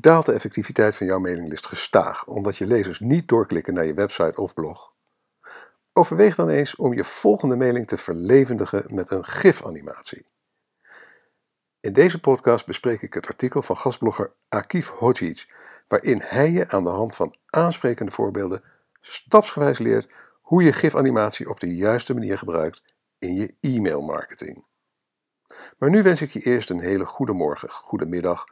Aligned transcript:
daalt 0.00 0.26
de 0.26 0.32
effectiviteit 0.32 0.96
van 0.96 1.06
jouw 1.06 1.18
mailinglist 1.18 1.66
gestaag, 1.66 2.26
omdat 2.26 2.56
je 2.56 2.66
lezers 2.66 3.00
niet 3.00 3.28
doorklikken 3.28 3.74
naar 3.74 3.84
je 3.84 3.94
website 3.94 4.40
of 4.40 4.54
blog. 4.54 4.92
Overweeg 5.92 6.34
dan 6.34 6.48
eens 6.48 6.76
om 6.76 6.94
je 6.94 7.04
volgende 7.04 7.56
mailing 7.56 7.88
te 7.88 7.98
verlevendigen 7.98 8.84
met 8.94 9.10
een 9.10 9.24
GIF-animatie. 9.24 10.26
In 11.80 11.92
deze 11.92 12.20
podcast 12.20 12.66
bespreek 12.66 13.02
ik 13.02 13.14
het 13.14 13.26
artikel 13.26 13.62
van 13.62 13.76
gastblogger 13.76 14.32
Akif 14.48 14.88
Hodzic, 14.88 15.54
waarin 15.88 16.20
hij 16.24 16.50
je 16.50 16.68
aan 16.68 16.84
de 16.84 16.90
hand 16.90 17.14
van 17.14 17.34
aansprekende 17.46 18.12
voorbeelden 18.12 18.62
stapsgewijs 19.00 19.78
leert 19.78 20.08
hoe 20.40 20.62
je 20.62 20.72
GIF-animatie 20.72 21.48
op 21.48 21.60
de 21.60 21.76
juiste 21.76 22.14
manier 22.14 22.38
gebruikt 22.38 22.82
in 23.18 23.34
je 23.34 23.54
e-mailmarketing. 23.60 24.64
Maar 25.78 25.90
nu 25.90 26.02
wens 26.02 26.22
ik 26.22 26.30
je 26.30 26.40
eerst 26.40 26.70
een 26.70 26.80
hele 26.80 27.06
goede 27.06 27.32
morgen, 27.32 27.70
goede 27.70 28.06
middag, 28.06 28.44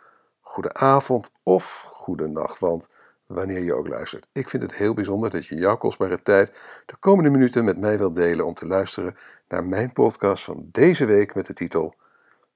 goede 0.50 0.74
avond 0.74 1.30
of 1.42 1.82
goede 1.86 2.26
nacht, 2.26 2.58
want 2.58 2.88
wanneer 3.26 3.62
je 3.62 3.74
ook 3.74 3.88
luistert. 3.88 4.26
Ik 4.32 4.48
vind 4.48 4.62
het 4.62 4.74
heel 4.74 4.94
bijzonder 4.94 5.30
dat 5.30 5.46
je 5.46 5.54
jouw 5.54 5.76
kostbare 5.76 6.22
tijd 6.22 6.52
de 6.86 6.96
komende 7.00 7.30
minuten 7.30 7.64
met 7.64 7.78
mij 7.78 7.98
wilt 7.98 8.16
delen 8.16 8.46
om 8.46 8.54
te 8.54 8.66
luisteren 8.66 9.16
naar 9.48 9.64
mijn 9.64 9.92
podcast 9.92 10.44
van 10.44 10.68
deze 10.72 11.04
week 11.04 11.34
met 11.34 11.46
de 11.46 11.52
titel 11.52 11.94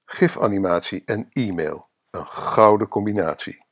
GIF-animatie 0.05 1.03
en 1.05 1.29
e-mail, 1.33 1.87
een 2.11 2.27
gouden 2.27 2.87
combinatie. 2.87 3.63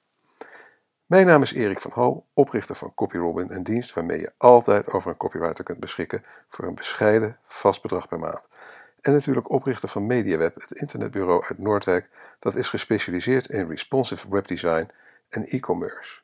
Mijn 1.05 1.25
naam 1.25 1.41
is 1.41 1.53
Erik 1.53 1.81
van 1.81 1.91
Hal, 1.93 2.27
oprichter 2.33 2.75
van 2.75 2.93
CopyRobin, 2.93 3.51
een 3.51 3.63
dienst 3.63 3.93
waarmee 3.93 4.19
je 4.19 4.31
altijd 4.37 4.91
over 4.91 5.09
een 5.09 5.17
copywriter 5.17 5.63
kunt 5.63 5.79
beschikken 5.79 6.23
voor 6.49 6.65
een 6.65 6.75
bescheiden 6.75 7.37
vast 7.43 7.81
bedrag 7.81 8.07
per 8.07 8.19
maand. 8.19 8.43
En 9.03 9.13
natuurlijk 9.13 9.49
oprichter 9.49 9.89
van 9.89 10.05
MediaWeb, 10.05 10.61
het 10.61 10.71
internetbureau 10.71 11.43
uit 11.43 11.57
Noordwijk 11.57 12.09
dat 12.39 12.55
is 12.55 12.69
gespecialiseerd 12.69 13.49
in 13.49 13.67
responsive 13.67 14.29
webdesign 14.29 14.89
en 15.29 15.45
e-commerce. 15.47 16.21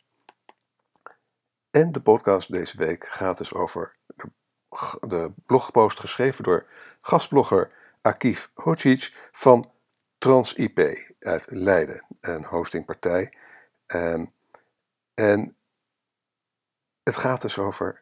En 1.72 1.92
de 1.92 2.02
podcast 2.02 2.52
deze 2.52 2.78
week 2.78 3.08
gaat 3.08 3.38
dus 3.38 3.54
over 3.54 3.96
de, 5.02 5.32
blogpost 5.46 6.00
geschreven 6.00 6.44
door 6.44 6.66
gastblogger 7.02 7.72
Akif 8.02 8.52
Hocic 8.54 9.30
van 9.32 9.72
TransIP 10.18 10.98
uit 11.20 11.46
Leiden, 11.50 12.04
een 12.22 12.46
hostingpartij. 12.46 13.34
En, 13.86 14.34
en 15.14 15.56
het 17.04 17.16
gaat 17.16 17.42
dus 17.42 17.58
over 17.58 18.02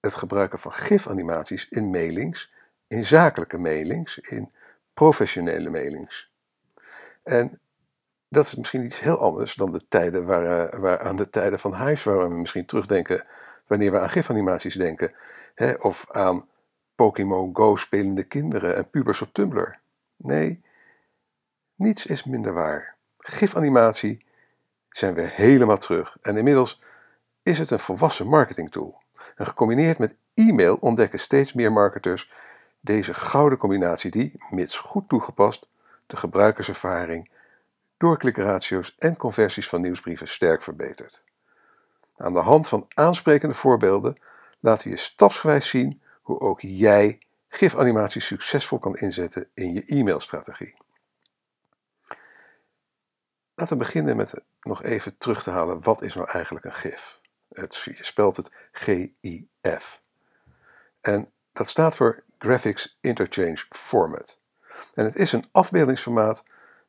het 0.00 0.14
gebruiken 0.14 0.58
van 0.58 0.72
GIF-animaties 0.72 1.68
in 1.68 1.90
mailings, 1.90 2.52
in 2.90 3.06
zakelijke 3.06 3.58
mailings, 3.58 4.18
in 4.18 4.52
professionele 4.94 5.70
mailings. 5.70 6.30
En 7.22 7.60
dat 8.28 8.46
is 8.46 8.54
misschien 8.54 8.84
iets 8.84 9.00
heel 9.00 9.18
anders 9.18 9.54
dan 9.54 9.72
de 9.72 9.88
tijden 9.88 10.24
waar, 10.24 10.80
waar 10.80 11.00
aan 11.00 11.16
de 11.16 11.30
tijden 11.30 11.58
van 11.58 11.76
Hives, 11.76 12.04
waar 12.04 12.28
we 12.28 12.34
misschien 12.34 12.66
terugdenken 12.66 13.26
wanneer 13.66 13.92
we 13.92 13.98
aan 13.98 14.10
GIF-animaties 14.10 14.74
denken. 14.74 15.12
Hè, 15.54 15.72
of 15.72 16.06
aan 16.10 16.48
Pokémon 16.94 17.56
Go 17.56 17.76
spelende 17.76 18.24
kinderen 18.24 18.76
en 18.76 18.90
pubers 18.90 19.22
op 19.22 19.32
Tumblr. 19.32 19.78
Nee, 20.16 20.62
niets 21.74 22.06
is 22.06 22.24
minder 22.24 22.52
waar. 22.52 22.96
GIF-animatie 23.18 24.24
zijn 24.88 25.14
we 25.14 25.22
helemaal 25.22 25.78
terug. 25.78 26.16
En 26.22 26.36
inmiddels 26.36 26.82
is 27.42 27.58
het 27.58 27.70
een 27.70 27.80
volwassen 27.80 28.26
marketingtool. 28.26 28.98
En 29.36 29.46
gecombineerd 29.46 29.98
met 29.98 30.14
e-mail 30.34 30.76
ontdekken 30.76 31.20
steeds 31.20 31.52
meer 31.52 31.72
marketers 31.72 32.30
deze 32.80 33.14
gouden 33.14 33.58
combinatie 33.58 34.10
die, 34.10 34.32
mits 34.50 34.78
goed 34.78 35.08
toegepast, 35.08 35.68
de 36.06 36.16
gebruikerservaring, 36.16 37.30
doorklikratio's 37.96 38.94
en 38.98 39.16
conversies 39.16 39.68
van 39.68 39.80
nieuwsbrieven 39.80 40.28
sterk 40.28 40.62
verbetert. 40.62 41.24
Aan 42.16 42.32
de 42.32 42.38
hand 42.38 42.68
van 42.68 42.86
aansprekende 42.88 43.54
voorbeelden 43.54 44.18
laten 44.60 44.84
we 44.84 44.90
je 44.90 45.00
stapsgewijs 45.00 45.68
zien 45.68 46.02
hoe 46.22 46.40
ook 46.40 46.60
jij 46.60 47.18
GIF-animaties 47.48 48.26
succesvol 48.26 48.78
kan 48.78 48.96
inzetten 48.96 49.48
in 49.54 49.72
je 49.72 49.84
e-mailstrategie. 49.86 50.74
Laten 53.54 53.78
we 53.78 53.84
beginnen 53.84 54.16
met 54.16 54.34
nog 54.60 54.82
even 54.82 55.18
terug 55.18 55.42
te 55.42 55.50
halen, 55.50 55.82
wat 55.82 56.02
is 56.02 56.14
nou 56.14 56.30
eigenlijk 56.30 56.64
een 56.64 56.74
GIF? 56.74 57.20
Het, 57.48 57.76
je 57.76 58.04
spelt 58.04 58.36
het 58.36 58.52
G-I-F. 58.72 60.02
En 61.00 61.32
dat 61.52 61.68
staat 61.68 61.96
voor 61.96 62.24
Graphics 62.42 62.98
Interchange 63.00 63.64
Format. 63.68 64.40
En 64.94 65.04
het 65.04 65.16
is 65.16 65.32
een 65.32 65.44
afbeeldingsformaat 65.52 66.44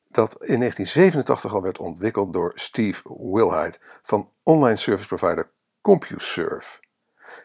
dat 0.07 0.31
in 0.31 0.59
1987 0.59 1.53
al 1.53 1.61
werd 1.61 1.79
ontwikkeld 1.79 2.33
door 2.33 2.51
Steve 2.55 3.01
Wilhite 3.33 3.79
van 4.03 4.29
online 4.43 4.75
service 4.75 5.07
provider 5.07 5.49
CompuServe. 5.81 6.79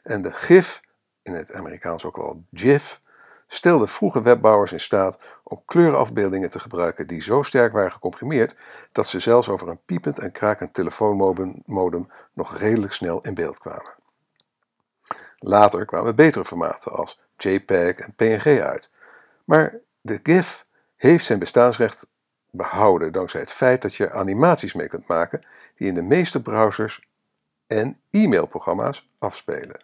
En 0.03 0.23
de 0.23 0.33
GIF, 0.33 0.81
in 1.23 1.35
het 1.35 1.53
Amerikaans 1.53 2.05
ook 2.05 2.17
wel 2.17 2.45
GIF, 2.53 3.01
stelde 3.47 3.87
vroege 3.87 4.23
webbouwers 4.23 4.73
in 4.73 4.81
staat 4.81 5.19
om 5.43 5.63
kleurenafbeeldingen 5.65 6.51
te 6.51 6.61
gebruiken 6.61 7.07
die 7.07 7.23
zo 7.23 7.43
sterk 7.43 7.73
waren 7.73 7.93
gecomprimeerd 7.93 8.57
dat 8.93 9.07
ze 9.07 9.21
zelfs 9.21 9.49
over 9.49 9.69
een 9.69 9.85
piepend 9.85 10.19
en 10.19 10.33
krakend 10.33 10.75
telefoonmodem 10.75 12.11
nog 12.33 12.59
redelijk 12.59 12.93
snel 12.93 13.21
in 13.21 13.35
beeld 13.35 13.59
kwamen. 13.59 13.95
Later 15.47 15.85
kwamen 15.85 16.15
betere 16.15 16.45
formaten 16.45 16.93
als 16.93 17.21
JPEG 17.37 17.99
en 17.99 18.15
PNG 18.15 18.61
uit. 18.61 18.91
Maar 19.45 19.75
de 20.01 20.21
GIF 20.23 20.67
heeft 20.97 21.25
zijn 21.25 21.39
bestaansrecht 21.39 22.11
behouden 22.51 23.13
dankzij 23.13 23.41
het 23.41 23.51
feit 23.51 23.83
dat 23.83 23.95
je 23.95 24.13
animaties 24.13 24.73
mee 24.73 24.89
kunt 24.89 25.07
maken 25.07 25.45
die 25.77 25.89
in 25.89 25.95
de 25.95 26.03
meeste 26.03 26.43
browsers 26.43 27.09
en 27.67 28.01
e-mailprogramma's 28.11 29.09
afspelen. 29.19 29.81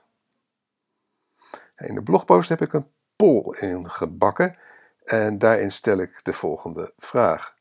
In 1.76 1.94
de 1.94 2.02
blogpost 2.02 2.48
heb 2.48 2.60
ik 2.60 2.72
een 2.72 2.90
poll 3.16 3.56
ingebakken 3.58 4.56
en 5.04 5.38
daarin 5.38 5.72
stel 5.72 5.98
ik 5.98 6.20
de 6.22 6.32
volgende 6.32 6.92
vraag. 6.98 7.56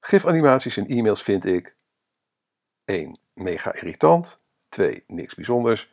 GIF-animaties 0.00 0.76
in 0.76 0.88
e-mails 0.88 1.22
vind 1.22 1.44
ik 1.44 1.74
1. 2.84 3.18
Mega 3.34 3.74
irritant 3.74 4.40
2. 4.68 5.04
Niks 5.06 5.34
bijzonders 5.34 5.90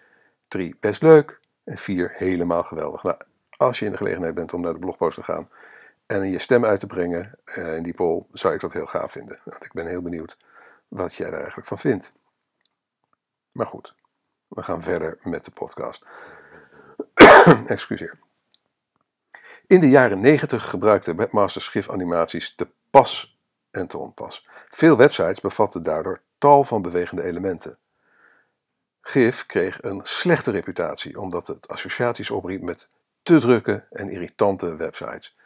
3. 0.49 0.75
Best 0.79 1.01
leuk 1.01 1.39
en 1.63 1.77
4. 1.77 2.11
Helemaal 2.15 2.63
geweldig. 2.63 3.03
Nou, 3.03 3.17
als 3.57 3.79
je 3.79 3.85
in 3.85 3.91
de 3.91 3.97
gelegenheid 3.97 4.33
bent 4.33 4.53
om 4.53 4.61
naar 4.61 4.73
de 4.73 4.79
blogpost 4.79 5.15
te 5.15 5.23
gaan 5.23 5.49
en 6.05 6.29
je 6.29 6.39
stem 6.39 6.65
uit 6.65 6.79
te 6.79 6.87
brengen 6.87 7.39
uh, 7.45 7.75
in 7.75 7.83
die 7.83 7.93
poll, 7.93 8.25
zou 8.33 8.53
ik 8.53 8.59
dat 8.59 8.73
heel 8.73 8.85
gaaf 8.85 9.11
vinden. 9.11 9.39
Want 9.43 9.65
ik 9.65 9.73
ben 9.73 9.87
heel 9.87 10.01
benieuwd 10.01 10.37
wat 10.87 11.15
jij 11.15 11.27
er 11.27 11.37
eigenlijk 11.37 11.67
van 11.67 11.77
vindt. 11.77 12.13
Maar 13.51 13.67
goed, 13.67 13.95
we 14.47 14.63
gaan 14.63 14.81
verder 14.81 15.17
met 15.23 15.45
de 15.45 15.51
podcast. 15.51 16.05
Excuseer. 17.67 18.19
In 19.67 19.79
de 19.79 19.89
jaren 19.89 20.19
90 20.19 20.69
gebruikten 20.69 21.15
webmasters 21.15 21.67
GIF-animaties 21.67 22.55
te 22.55 22.67
pas 22.89 23.39
en 23.71 23.87
te 23.87 23.97
onpas. 23.97 24.47
Veel 24.69 24.97
websites 24.97 25.39
bevatten 25.39 25.83
daardoor 25.83 26.21
tal 26.37 26.63
van 26.63 26.81
bewegende 26.81 27.23
elementen. 27.23 27.77
GIF 29.09 29.45
kreeg 29.45 29.83
een 29.83 29.99
slechte 30.03 30.51
reputatie 30.51 31.19
omdat 31.19 31.47
het 31.47 31.67
associaties 31.67 32.29
opriep 32.29 32.61
met 32.61 32.89
te 33.23 33.39
drukke 33.39 33.83
en 33.89 34.09
irritante 34.09 34.75
websites. 34.75 35.37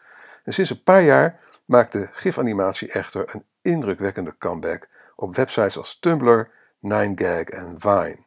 En 0.44 0.54
sinds 0.54 0.70
een 0.70 0.84
paar 0.84 1.02
jaar 1.02 1.40
maakt 1.66 1.92
de 1.92 2.08
GIF-animatie 2.12 2.92
echter 2.92 3.36
een 3.36 3.46
indrukwekkende 3.62 4.36
comeback 4.38 4.88
op 5.16 5.36
websites 5.36 5.78
als 5.78 6.00
Tumblr, 6.00 6.50
9gag 6.88 7.50
en 7.50 7.76
Vine. 7.78 8.18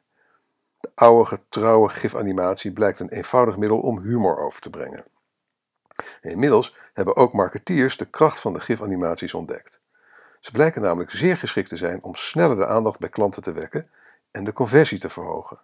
De 0.80 0.90
oude 0.94 1.28
getrouwe 1.28 1.88
GIF-animatie 1.88 2.72
blijkt 2.72 2.98
een 2.98 3.10
eenvoudig 3.10 3.56
middel 3.56 3.80
om 3.80 4.00
humor 4.00 4.38
over 4.38 4.60
te 4.60 4.70
brengen. 4.70 5.04
inmiddels 6.20 6.76
hebben 6.92 7.16
ook 7.16 7.32
marketeers 7.32 7.96
de 7.96 8.06
kracht 8.06 8.40
van 8.40 8.52
de 8.52 8.60
GIF-animaties 8.60 9.34
ontdekt. 9.34 9.80
Ze 10.40 10.50
blijken 10.52 10.82
namelijk 10.82 11.10
zeer 11.10 11.36
geschikt 11.36 11.68
te 11.68 11.76
zijn 11.76 12.02
om 12.02 12.14
sneller 12.14 12.56
de 12.56 12.66
aandacht 12.66 12.98
bij 12.98 13.08
klanten 13.08 13.42
te 13.42 13.52
wekken 13.52 13.90
en 14.36 14.44
de 14.44 14.52
conversie 14.52 14.98
te 14.98 15.08
verhogen. 15.08 15.58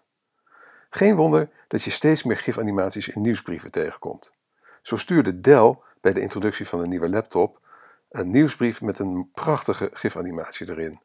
Geen 0.90 1.16
wonder 1.16 1.48
dat 1.68 1.82
je 1.82 1.90
steeds 1.90 2.22
meer 2.22 2.36
GIF-animaties 2.36 3.08
in 3.08 3.20
nieuwsbrieven 3.20 3.70
tegenkomt. 3.70 4.32
Zo 4.82 4.96
stuurde 4.96 5.40
Dell 5.40 5.78
bij 6.00 6.12
de 6.12 6.20
introductie 6.20 6.68
van 6.68 6.80
een 6.80 6.88
nieuwe 6.88 7.08
laptop 7.08 7.60
een 8.12 8.30
nieuwsbrief 8.30 8.80
met 8.80 8.98
een 8.98 9.30
prachtige 9.34 9.90
GIF-animatie 9.92 10.70
erin. 10.70 11.00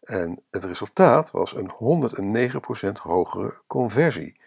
En 0.00 0.42
het 0.50 0.64
resultaat 0.64 1.30
was 1.30 1.54
een 1.54 1.72
109% 2.98 3.02
hogere 3.02 3.54
conversie. 3.66 4.40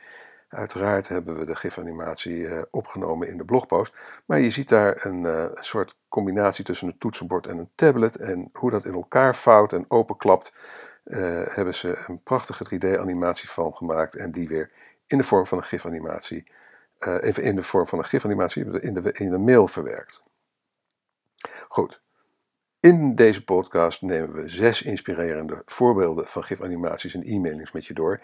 Uiteraard 0.49 1.07
hebben 1.07 1.37
we 1.37 1.45
de 1.45 1.55
GIF-animatie 1.55 2.47
eh, 2.47 2.61
opgenomen 2.71 3.27
in 3.27 3.37
de 3.37 3.45
blogpost, 3.45 3.93
maar 4.25 4.39
je 4.39 4.49
ziet 4.49 4.69
daar 4.69 5.05
een, 5.05 5.23
uh, 5.23 5.45
soort 5.53 5.97
combinatie 6.07 6.63
tussen 6.63 6.87
een 6.87 6.97
toetsenbord 6.97 7.47
en 7.47 7.57
een 7.57 7.69
tablet 7.75 8.17
en 8.17 8.49
hoe 8.53 8.71
dat 8.71 8.85
in 8.85 8.93
elkaar 8.93 9.35
vouwt 9.35 9.73
en 9.73 9.85
openklapt, 9.87 10.53
uh, 11.07 11.41
hebben 11.47 11.75
ze 11.75 12.03
een 12.07 12.21
prachtige 12.23 12.75
3D-animatie 12.75 13.49
van 13.49 13.75
gemaakt 13.75 14.15
en 14.15 14.31
die 14.31 14.47
weer 14.47 14.71
in 15.05 15.17
de 15.17 15.23
vorm 15.23 15.45
van 15.45 15.57
een 15.57 15.63
GIF-animatie 15.63 16.51
uh, 16.99 17.17
even 17.21 17.43
in 17.43 17.55
de 17.55 17.63
vorm 17.63 17.87
van 17.87 17.99
een 17.99 18.05
GIF-animatie 18.05 18.81
in 18.81 18.93
de, 18.93 19.11
in 19.11 19.29
de 19.29 19.37
mail 19.37 19.67
verwerkt. 19.67 20.23
Goed. 21.67 22.01
In 22.79 23.15
deze 23.15 23.43
podcast 23.43 24.01
nemen 24.01 24.33
we 24.33 24.49
zes 24.49 24.81
inspirerende 24.81 25.61
voorbeelden 25.65 26.27
van 26.27 26.43
gifanimaties 26.43 27.13
en 27.13 27.23
e-mailings 27.23 27.71
met 27.71 27.85
je 27.85 27.93
door. 27.93 28.21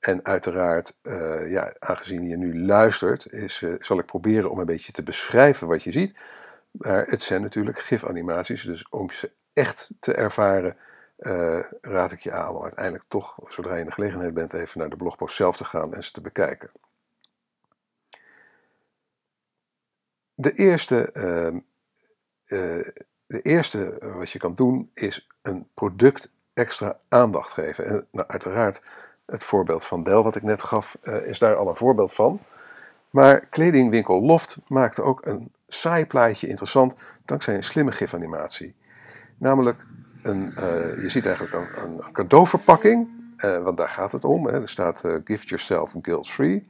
En 0.00 0.24
uiteraard, 0.24 0.96
uh, 1.02 1.50
ja, 1.50 1.74
aangezien 1.78 2.28
je 2.28 2.36
nu 2.36 2.58
luistert, 2.60 3.32
is, 3.32 3.64
zal 3.80 3.98
ik 3.98 4.06
proberen 4.06 4.50
om 4.50 4.58
een 4.58 4.66
beetje 4.66 4.92
te 4.92 5.02
beschrijven 5.02 5.66
wat 5.66 5.82
je 5.82 5.92
ziet. 5.92 6.18
Maar 6.70 7.06
het 7.06 7.20
zijn 7.20 7.42
natuurlijk 7.42 7.78
gifanimaties, 7.78 8.62
dus 8.62 8.88
om 8.88 9.10
ze 9.10 9.30
echt 9.52 9.90
te 10.00 10.14
ervaren, 10.14 10.76
uh, 11.20 11.58
raad 11.80 12.12
ik 12.12 12.20
je 12.20 12.32
aan 12.32 12.54
om 12.54 12.62
uiteindelijk 12.62 13.04
toch, 13.08 13.38
zodra 13.48 13.74
je 13.74 13.80
in 13.80 13.86
de 13.86 13.92
gelegenheid 13.92 14.34
bent, 14.34 14.52
even 14.52 14.78
naar 14.78 14.90
de 14.90 14.96
blogpost 14.96 15.36
zelf 15.36 15.56
te 15.56 15.64
gaan 15.64 15.94
en 15.94 16.04
ze 16.04 16.12
te 16.12 16.20
bekijken. 16.20 16.70
De 20.34 20.52
eerste, 20.52 21.10
uh, 21.14 21.60
uh, 22.58 22.88
de 23.26 23.42
eerste 23.42 23.98
wat 24.00 24.30
je 24.30 24.38
kan 24.38 24.54
doen 24.54 24.90
is 24.94 25.28
een 25.42 25.68
product 25.74 26.30
extra 26.54 26.98
aandacht 27.08 27.52
geven. 27.52 27.86
En 27.86 28.06
nou, 28.10 28.28
uiteraard, 28.28 28.82
het 29.26 29.44
voorbeeld 29.44 29.84
van 29.84 30.02
Dell 30.02 30.22
wat 30.22 30.36
ik 30.36 30.42
net 30.42 30.62
gaf, 30.62 30.98
uh, 31.02 31.26
is 31.26 31.38
daar 31.38 31.56
al 31.56 31.68
een 31.68 31.76
voorbeeld 31.76 32.12
van. 32.12 32.40
Maar 33.10 33.40
kledingwinkel 33.40 34.22
Loft 34.22 34.58
maakte 34.66 35.02
ook 35.02 35.26
een 35.26 35.52
saai 35.68 36.06
plaatje 36.06 36.46
interessant 36.46 36.94
dankzij 37.24 37.54
een 37.54 37.64
slimme 37.64 37.92
gifanimatie. 37.92 38.74
Namelijk, 39.36 39.86
een, 40.22 40.54
uh, 40.58 41.02
je 41.02 41.08
ziet 41.08 41.26
eigenlijk 41.26 41.54
een, 41.54 41.82
een 41.82 42.12
cadeauverpakking, 42.12 43.08
uh, 43.36 43.62
want 43.62 43.76
daar 43.76 43.88
gaat 43.88 44.12
het 44.12 44.24
om. 44.24 44.46
Hè. 44.46 44.60
Er 44.60 44.68
staat 44.68 45.04
uh, 45.04 45.16
Gift 45.24 45.48
Yourself 45.48 45.94
Guilt 46.02 46.28
Free. 46.28 46.68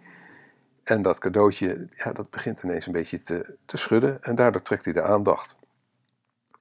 En 0.85 1.03
dat 1.03 1.19
cadeautje, 1.19 1.89
ja, 1.97 2.13
dat 2.13 2.31
begint 2.31 2.63
ineens 2.63 2.87
een 2.87 2.93
beetje 2.93 3.23
te, 3.23 3.55
te 3.65 3.77
schudden 3.77 4.23
en 4.23 4.35
daardoor 4.35 4.63
trekt 4.63 4.85
hij 4.85 4.95
de 4.95 5.03
aandacht. 5.03 5.57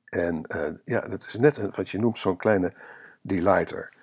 En 0.05 0.41
ja, 0.85 0.99
dat 0.99 1.25
is 1.25 1.33
net 1.33 1.75
wat 1.75 1.89
je 1.89 1.99
noemt 1.99 2.19
zo'n 2.19 2.37
kleine 2.37 2.73
delighter. 3.21 3.93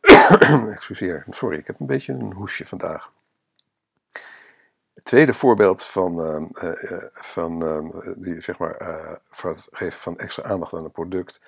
Excuseer, 0.74 1.24
sorry, 1.30 1.58
ik 1.58 1.66
heb 1.66 1.80
een 1.80 1.86
beetje 1.86 2.12
een 2.12 2.32
hoesje 2.32 2.66
vandaag. 2.66 3.12
Het 4.94 5.04
tweede 5.04 5.34
voorbeeld 5.34 5.84
van, 5.84 6.20
uh, 6.20 7.02
van 7.12 7.62
uh, 7.62 8.12
die, 8.16 8.40
zeg 8.40 8.58
maar, 8.58 8.76
voor 9.30 9.50
het 9.50 9.68
geven 9.70 10.00
van 10.00 10.18
extra 10.18 10.42
aandacht 10.42 10.74
aan 10.74 10.84
een 10.84 10.90
product 10.90 11.40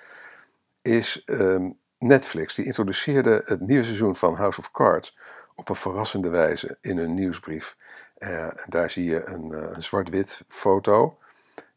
is 0.85 1.23
ehm, 1.25 1.69
Netflix. 1.99 2.55
Die 2.55 2.65
introduceerde 2.65 3.41
het 3.45 3.59
nieuwe 3.59 3.83
seizoen 3.83 4.15
van 4.15 4.35
House 4.35 4.59
of 4.59 4.71
Cards 4.71 5.17
op 5.55 5.69
een 5.69 5.75
verrassende 5.75 6.29
wijze 6.29 6.77
in 6.81 6.97
een 6.97 7.13
nieuwsbrief. 7.13 7.75
daar 8.67 8.89
zie 8.89 9.05
je 9.05 9.25
een, 9.25 9.51
een 9.75 9.83
zwart-wit 9.83 10.43
foto 10.47 11.17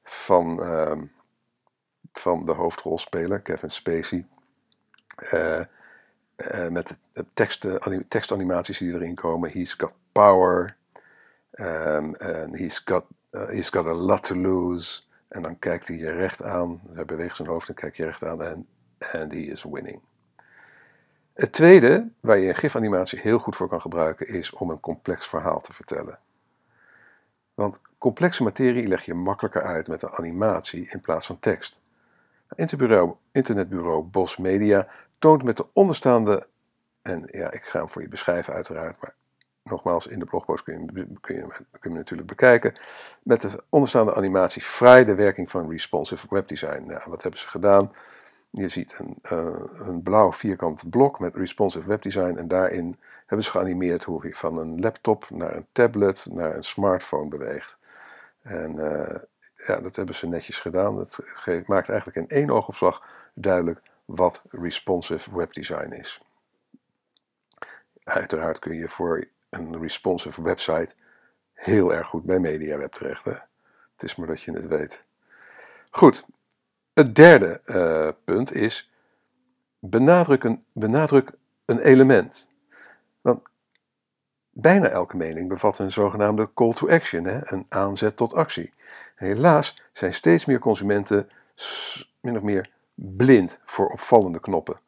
van, 0.05 0.63
ehm, 0.63 1.05
van 2.13 2.47
de 2.47 2.53
hoofdrolspeler 2.53 3.41
Kevin 3.41 3.71
Spacey. 3.71 4.27
met 6.71 6.97
tekst, 7.35 7.67
tekstanimaties 8.09 8.79
die 8.79 8.93
erin 8.93 9.15
komen. 9.15 9.51
He's 9.51 9.73
got 9.73 9.93
power. 10.13 10.77
Um, 11.61 12.15
and 12.21 12.57
he's 12.57 12.79
got, 12.79 13.05
uh, 13.33 13.49
he's 13.49 13.71
got 13.71 13.87
a 13.87 13.95
lot 13.95 14.23
to 14.23 14.35
lose. 14.35 15.01
En 15.29 15.43
dan 15.43 15.59
kijkt 15.59 15.89
hij 15.89 15.97
je 15.97 16.11
recht 16.11 16.43
aan. 16.43 16.81
Hij 16.93 17.05
beweegt 17.05 17.37
zijn 17.37 17.49
hoofd 17.49 17.69
en 17.69 17.75
kijkt 17.75 17.97
je 17.97 18.05
recht 18.05 18.25
aan. 18.25 18.43
En 18.43 18.67
and 18.99 19.33
he 19.33 19.39
is 19.39 19.63
winning. 19.63 20.01
Het 21.33 21.53
tweede, 21.53 22.09
waar 22.21 22.39
je 22.39 22.49
een 22.49 22.57
gifanimatie 22.57 23.21
heel 23.21 23.39
goed 23.39 23.57
voor 23.57 23.69
kan 23.69 23.81
gebruiken, 23.81 24.29
is 24.29 24.51
om 24.51 24.71
een 24.71 24.81
complex 24.81 25.27
verhaal 25.27 25.61
te 25.61 25.73
vertellen. 25.73 26.19
Want 27.55 27.81
complexe 27.99 28.43
materie 28.43 28.87
leg 28.87 29.03
je 29.03 29.15
makkelijker 29.15 29.63
uit 29.63 29.89
met 29.89 30.03
een 30.03 30.13
animatie 30.13 30.89
in 30.91 31.01
plaats 31.01 31.27
van 31.27 31.39
tekst. 31.39 31.81
Internetbureau, 33.33 34.03
Bos 34.03 34.37
Media 34.37 34.89
toont 35.19 35.43
met 35.43 35.57
de 35.57 35.67
onderstaande, 35.73 36.47
en 37.03 37.29
ja, 37.31 37.51
ik 37.51 37.65
ga 37.65 37.79
hem 37.79 37.89
voor 37.89 38.03
je 38.03 38.09
beschrijven 38.09 38.55
uiteraard, 38.55 39.01
maar 39.01 39.15
nogmaals, 39.63 40.07
in 40.07 40.19
de 40.19 40.25
blogpost 40.25 40.65
kun 40.65 40.81
je, 40.81 41.07
kun, 41.21 41.35
je, 41.37 41.47
kun 41.79 41.91
je 41.91 41.97
natuurlijk 41.97 42.29
bekijken. 42.29 42.75
Met 43.23 43.43
de 43.43 43.63
onderstaande 43.69 44.15
animatie 44.15 44.65
vrij 44.65 45.05
de 45.05 45.15
werking 45.15 45.51
van 45.51 45.71
responsive 45.71 46.27
webdesign. 46.31 46.85
Nou, 46.87 47.03
wat 47.07 47.23
hebben 47.23 47.41
ze 47.41 47.49
gedaan? 47.49 47.93
Je 48.51 48.69
ziet 48.69 48.97
een, 48.99 49.17
uh, 49.33 49.55
een 49.87 50.03
blauw 50.03 50.33
vierkant 50.33 50.91
blok 50.91 51.19
met 51.19 51.35
responsive 51.35 51.89
webdesign. 51.89 52.37
En 52.37 52.49
daarin 52.49 52.99
hebben 53.27 53.45
ze 53.45 53.51
geanimeerd 53.51 54.05
hoe 54.05 54.27
je 54.27 54.35
van 54.35 54.59
een 54.59 54.81
laptop 54.81 55.31
naar 55.31 55.57
een 55.57 55.67
tablet 55.73 56.27
naar 56.31 56.57
een 56.57 56.65
smartphone 56.65 57.29
beweegt. 57.29 57.77
En 58.43 58.77
uh, 58.77 59.15
ja, 59.67 59.81
dat 59.81 59.97
hebben 59.97 60.15
ze 60.15 60.27
netjes 60.27 60.61
gedaan. 60.61 60.97
Dat 60.97 61.19
maakt 61.67 61.89
eigenlijk 61.89 62.19
in 62.19 62.37
één 62.37 62.51
oogopslag 62.51 63.07
duidelijk 63.35 63.81
wat 64.05 64.43
responsive 64.51 65.37
webdesign 65.37 65.93
is. 65.93 66.23
Uiteraard 68.05 68.59
kun 68.59 68.75
je 68.75 68.89
voor 68.89 69.27
een 69.49 69.81
responsive 69.81 70.43
website 70.43 70.95
heel 71.53 71.95
erg 71.95 72.09
goed 72.09 72.25
bij 72.25 72.39
MediaWeb 72.39 72.93
terecht. 72.93 73.25
Het 73.25 74.03
is 74.03 74.17
maar 74.17 74.27
dat 74.27 74.43
je 74.43 74.53
het 74.53 74.67
weet. 74.67 75.03
Goed, 75.91 76.25
het 76.99 77.15
derde 77.15 77.61
uh, 77.67 78.09
punt 78.25 78.55
is 78.55 78.91
benadruk 79.79 80.45
een, 80.45 80.65
benadruk 80.73 81.31
een 81.65 81.79
element. 81.79 82.49
Want 83.21 83.41
bijna 84.51 84.89
elke 84.89 85.17
mening 85.17 85.49
bevat 85.49 85.79
een 85.79 85.93
zogenaamde 85.93 86.49
call 86.55 86.73
to 86.73 86.89
action, 86.89 87.25
hè? 87.25 87.53
een 87.53 87.67
aanzet 87.69 88.17
tot 88.17 88.35
actie. 88.35 88.73
helaas 89.15 89.83
zijn 89.93 90.15
steeds 90.15 90.45
meer 90.45 90.59
consumenten 90.59 91.29
min 92.21 92.37
of 92.37 92.43
meer 92.43 92.71
blind 92.95 93.61
voor 93.65 93.89
opvallende 93.89 94.41
knoppen. 94.41 94.81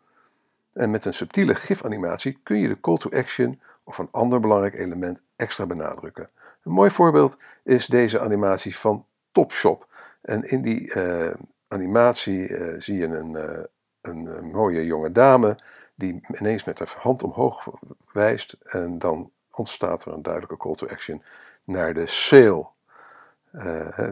En 0.72 0.90
met 0.90 1.04
een 1.04 1.14
subtiele 1.14 1.54
gifanimatie 1.54 2.40
kun 2.42 2.58
je 2.58 2.68
de 2.68 2.80
call 2.80 2.96
to 2.96 3.10
action 3.10 3.60
of 3.84 3.98
een 3.98 4.08
ander 4.10 4.40
belangrijk 4.40 4.74
element 4.74 5.20
extra 5.36 5.66
benadrukken. 5.66 6.30
Een 6.64 6.72
mooi 6.72 6.90
voorbeeld 6.90 7.38
is 7.64 7.86
deze 7.86 8.20
animatie 8.20 8.76
van 8.76 9.06
Topshop. 9.32 9.88
En 10.20 10.50
in 10.50 10.62
die 10.62 10.94
uh, 10.94 11.30
animatie 11.72 12.48
uh, 12.48 12.80
zie 12.80 12.96
je 12.96 13.06
een, 13.06 13.32
uh, 13.32 13.64
een, 14.00 14.50
mooie 14.50 14.86
jonge 14.86 15.12
dame 15.12 15.58
die 15.94 16.20
ineens 16.38 16.64
met 16.64 16.78
haar 16.78 16.94
hand 16.98 17.22
omhoog 17.22 17.68
wijst 18.12 18.56
en 18.62 18.98
dan 18.98 19.30
ontstaat 19.50 20.04
er 20.04 20.12
een 20.12 20.22
duidelijke 20.22 20.56
call 20.56 20.74
to 20.74 20.88
action 20.88 21.22
naar 21.64 21.94
de 21.94 22.06
sale, 22.06 22.66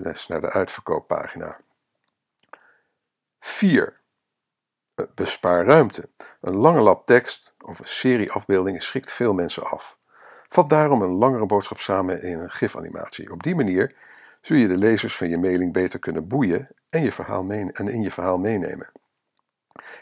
dus 0.02 0.26
naar 0.26 0.40
de 0.40 0.50
uitverkooppagina. 0.50 1.56
4. 3.40 4.00
Bespaar 5.14 5.64
ruimte. 5.66 6.08
Een 6.40 6.56
lange 6.56 6.80
lap 6.80 7.06
tekst 7.06 7.54
of 7.64 7.78
een 7.78 7.88
serie 7.88 8.32
afbeeldingen 8.32 8.80
schrikt 8.80 9.12
veel 9.12 9.32
mensen 9.32 9.64
af. 9.64 9.98
Vat 10.48 10.68
daarom 10.68 11.02
een 11.02 11.10
langere 11.14 11.46
boodschap 11.46 11.78
samen 11.78 12.22
in 12.22 12.38
een 12.38 12.50
gifanimatie. 12.50 13.32
Op 13.32 13.42
die 13.42 13.54
manier 13.54 13.94
zul 14.48 14.56
je 14.56 14.68
de 14.68 14.76
lezers 14.76 15.16
van 15.16 15.28
je 15.28 15.38
mailing 15.38 15.72
beter 15.72 15.98
kunnen 15.98 16.28
boeien 16.28 16.68
en, 16.88 17.02
je 17.02 17.12
verhaal 17.12 17.50
en 17.50 17.88
in 17.88 18.02
je 18.02 18.10
verhaal 18.10 18.38
meenemen. 18.38 18.90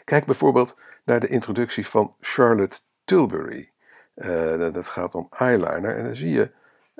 Kijk 0.03 0.25
bijvoorbeeld 0.25 0.77
naar 1.03 1.19
de 1.19 1.27
introductie 1.27 1.87
van 1.87 2.15
Charlotte 2.19 2.79
Tilbury. 3.03 3.71
Uh, 4.15 4.73
dat 4.73 4.87
gaat 4.87 5.15
om 5.15 5.27
eyeliner 5.29 5.97
en 5.97 6.03
dan 6.03 6.15
zie 6.15 6.29
je 6.29 6.51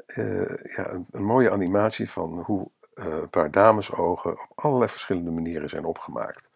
uh, 0.07 0.75
ja, 0.75 0.89
een, 0.89 1.05
een, 1.11 1.23
mooie 1.23 1.51
animatie 1.51 2.11
van 2.11 2.41
hoe 2.45 2.69
uh, 2.95 3.05
een 3.05 3.29
paar 3.29 3.51
damesogen 3.51 4.31
op 4.31 4.51
allerlei 4.55 4.89
verschillende 4.89 5.31
manieren 5.31 5.69
zijn 5.69 5.85
opgemaakt. 5.85 6.49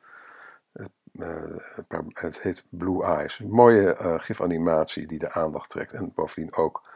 Het 2.14 2.42
heet 2.42 2.64
Blue 2.70 3.04
Eyes. 3.04 3.40
Een 3.40 3.50
mooie 3.50 3.96
gifanimatie 4.18 5.08
die 5.08 5.20
de 5.20 5.32
aandacht 5.32 5.70
trekt 5.70 5.94
en 5.94 6.14
bovendien 6.14 6.56
ook 6.56 6.90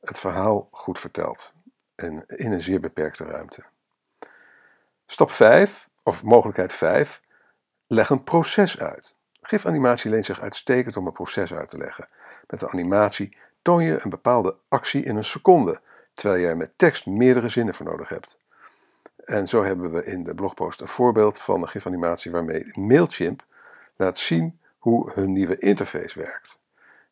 het 0.00 0.18
verhaal 0.18 0.68
goed 0.70 0.98
vertelt. 0.98 1.52
En 1.94 2.24
in 2.26 2.52
een 2.52 2.62
zeer 2.62 2.80
beperkte 2.80 3.24
ruimte. 3.24 3.62
Stap 5.06 5.30
5, 5.30 5.88
of 6.02 6.22
mogelijkheid 6.22 6.72
5, 6.72 7.22
leg 7.86 8.10
een 8.10 8.24
proces 8.24 8.78
uit. 8.78 9.14
Gifanimatie 9.42 10.10
leent 10.10 10.26
zich 10.26 10.40
uitstekend 10.40 10.96
om 10.96 11.06
een 11.06 11.12
proces 11.12 11.54
uit 11.54 11.68
te 11.68 11.78
leggen. 11.78 12.08
Met 12.46 12.62
een 12.62 12.68
animatie 12.68 13.36
toon 13.62 13.84
je 13.84 13.98
een 14.02 14.10
bepaalde 14.10 14.56
actie 14.68 15.04
in 15.04 15.16
een 15.16 15.24
seconde, 15.24 15.80
terwijl 16.14 16.40
je 16.40 16.48
er 16.48 16.56
met 16.56 16.78
tekst 16.78 17.06
meerdere 17.06 17.48
zinnen 17.48 17.74
voor 17.74 17.86
nodig 17.86 18.08
hebt. 18.08 18.36
En 19.24 19.48
zo 19.48 19.64
hebben 19.64 19.92
we 19.92 20.04
in 20.04 20.24
de 20.24 20.34
blogpost 20.34 20.80
een 20.80 20.88
voorbeeld 20.88 21.40
van 21.40 21.62
een 21.62 21.68
gifanimatie 21.68 22.30
waarmee 22.30 22.70
Mailchimp 22.72 23.44
laat 23.96 24.18
zien 24.18 24.58
hoe 24.78 25.12
hun 25.12 25.32
nieuwe 25.32 25.58
interface 25.58 26.18
werkt. 26.18 26.58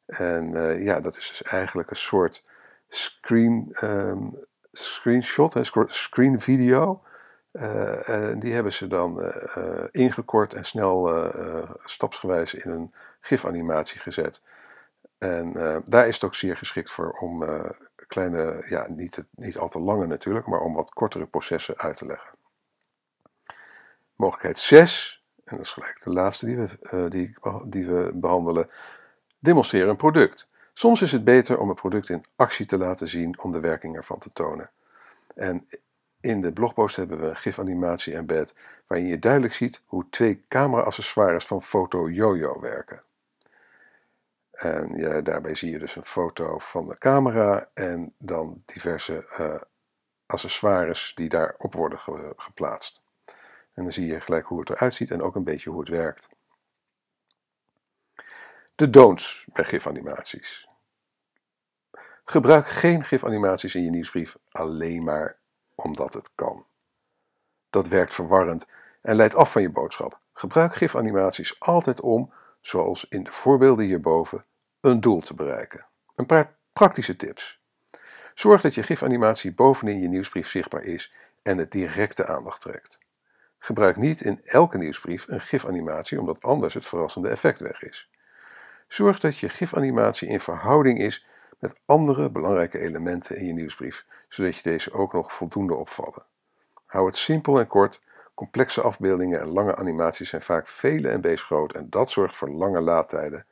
En 0.07 0.51
uh, 0.51 0.85
ja, 0.85 1.01
dat 1.01 1.17
is 1.17 1.29
dus 1.29 1.43
eigenlijk 1.43 1.91
een 1.91 1.97
soort 1.97 2.45
screen, 2.89 3.77
um, 3.83 4.37
screenshot, 4.73 5.55
hè, 5.55 5.63
screen 5.87 6.41
video. 6.41 7.03
Uh, 7.53 8.09
en 8.09 8.41
die 8.41 8.53
hebben 8.53 8.73
ze 8.73 8.87
dan 8.87 9.21
uh, 9.21 9.85
ingekort 9.91 10.55
en 10.55 10.65
snel 10.65 11.31
stapsgewijs 11.85 12.55
in 12.55 12.71
een 12.71 12.95
gifanimatie 13.21 14.01
gezet. 14.01 14.43
En 15.19 15.53
daar 15.85 16.09
is 16.09 16.15
het 16.15 16.25
ook 16.25 16.35
zeer 16.35 16.57
geschikt 16.57 16.91
voor 16.91 17.11
om 17.11 17.45
kleine, 18.07 18.65
ja, 18.69 18.87
niet, 18.89 19.25
niet 19.31 19.59
al 19.59 19.69
te 19.69 19.79
lange 19.79 20.07
natuurlijk, 20.07 20.47
maar 20.47 20.61
om 20.61 20.75
wat 20.75 20.91
kortere 20.91 21.27
processen 21.27 21.79
uit 21.79 21.97
te 21.97 22.07
leggen. 22.07 22.31
Mogelijkheid 24.17 24.59
6, 24.59 25.25
en 25.45 25.57
dat 25.57 25.67
is 25.67 25.73
gelijk 25.73 26.01
de 26.03 26.11
laatste 26.11 26.47
die 26.47 26.57
we, 26.57 27.09
die, 27.09 27.35
die 27.65 27.87
we 27.87 28.11
behandelen, 28.15 28.71
demonstreer 29.39 29.89
een 29.89 29.97
product. 29.97 30.49
Soms 30.73 31.03
is 31.03 31.13
het 31.13 31.25
beter 31.25 31.59
om 31.59 31.69
een 31.69 31.75
product 31.75 32.09
in 32.09 32.25
actie 32.37 32.67
te 32.67 32.79
laten 32.79 33.09
zien 33.09 33.41
om 33.43 33.53
de 33.53 33.61
werking 33.61 33.97
ervan 33.97 34.19
te 34.19 34.31
tonen. 34.33 34.71
En 35.35 35.69
in 36.21 36.41
de 36.41 36.53
blogpost 36.53 36.97
hebben 36.97 37.21
we 37.21 37.27
een 37.27 37.37
gifanimatie 37.37 38.15
embed 38.15 38.55
waarin 38.87 39.07
je 39.07 39.19
duidelijk 39.19 39.55
ziet 39.55 39.81
hoe 39.87 40.07
twee 40.11 40.45
camera-accessoires 40.49 41.47
van 41.47 41.63
Foto 41.63 42.11
Jojo 42.11 42.61
werken. 42.61 43.03
En 44.51 44.97
ja, 44.97 45.21
daarbij 45.21 45.55
zie 45.55 45.71
je 45.71 45.79
dus 45.79 45.97
een 45.97 46.05
foto 46.05 46.59
van 46.59 46.89
de 46.89 46.99
camera 46.99 47.69
en 47.75 48.15
dan 48.19 48.63
diverse 48.65 49.27
uh, 49.41 49.55
accessoires 50.27 51.13
die 51.15 51.29
daarop 51.29 51.75
worden 51.75 51.99
geplaatst. 52.37 53.01
En 53.75 53.83
dan 53.83 53.93
zie 53.93 54.07
je 54.07 54.21
gelijk 54.21 54.47
hoe 54.47 54.61
het 54.61 54.71
eruit 54.71 54.95
ziet 54.95 55.11
en 55.11 55.23
ook 55.23 55.35
een 55.35 55.45
beetje 55.45 55.71
hoe 55.71 55.81
het 55.81 55.89
werkt. 55.89 56.29
De 58.75 58.91
don'ts 58.91 59.47
bij 59.53 59.65
gifanimaties. 59.65 60.69
Gebruik 62.25 62.69
geen 62.69 63.05
gifanimaties 63.05 63.75
in 63.75 63.85
je 63.85 63.91
nieuwsbrief 63.91 64.37
alleen 64.51 65.05
maar 65.05 65.37
omdat 65.75 66.15
het 66.15 66.31
kan. 66.35 66.67
Dat 67.71 67.89
werkt 67.89 68.15
verwarrend 68.15 68.67
en 69.03 69.17
leidt 69.17 69.35
af 69.35 69.53
van 69.53 69.63
je 69.63 69.71
boodschap. 69.71 70.19
Gebruik 70.33 70.75
gifanimaties 70.75 71.61
altijd 71.61 72.01
om, 72.01 72.33
zoals 72.61 73.07
in 73.09 73.23
de 73.23 73.33
voorbeelden 73.33 73.85
hierboven, 73.85 74.45
een 74.81 75.01
doel 75.01 75.21
te 75.21 75.35
bereiken. 75.35 75.87
Een 76.15 76.27
paar 76.27 76.57
praktische 76.73 77.17
tips. 77.17 77.61
Zorg 78.35 78.61
dat 78.61 78.75
je 78.75 78.83
gifanimatie 78.83 79.53
bovenin 79.53 80.01
je 80.01 80.09
nieuwsbrief 80.09 80.49
zichtbaar 80.49 80.83
is 80.83 81.13
en 81.43 81.59
het 81.59 81.71
directe 81.71 82.27
aandacht 82.27 82.61
trekt. 82.61 82.99
Gebruik 83.59 83.97
niet 83.97 84.21
in 84.21 84.41
elke 84.45 84.79
nieuwsbrief 84.79 85.29
een 85.29 85.41
gifanimatie 85.41 86.21
omdat 86.21 86.43
anders 86.43 86.75
het 86.75 86.87
verrassende 86.87 87.29
effect 87.29 87.61
weg 87.61 87.83
is. 87.83 88.11
Zorg 88.93 89.21
dat 89.21 89.39
je 89.39 89.49
gifanimatie 89.49 90.29
in 90.29 90.41
verhouding 90.41 90.99
is 90.99 91.27
met 91.59 91.81
andere 91.85 92.31
belangrijke 92.31 92.79
elementen 92.79 93.37
in 93.37 93.47
je 93.47 93.53
nieuwsbrief, 93.53 94.07
zodat 94.29 94.57
je 94.57 94.63
deze 94.63 94.93
ook 94.93 95.13
nog 95.13 95.33
voldoende 95.33 95.75
opvallen. 95.75 96.27
Hou 96.87 97.07
het 97.07 97.17
simpel 97.17 97.59
en 97.59 97.67
kort. 97.67 98.01
Complexe 98.35 98.81
afbeeldingen 98.81 99.41
en 99.41 99.49
lange 99.49 99.77
animaties 99.77 100.29
zijn 100.29 100.43
vaak 100.43 100.67
vele 100.67 101.17
MB's 101.17 101.43
groot 101.43 101.73
en 101.73 101.91
dat 101.91 102.11
zorgt 102.11 102.37
voor 102.37 102.51
lange 102.51 102.81
laadtijden 102.81 103.47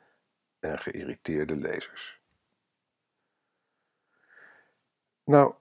en 0.59 0.79
geïrriteerde 0.79 1.57
lezers. 1.57 2.21
Nou, 5.25 5.55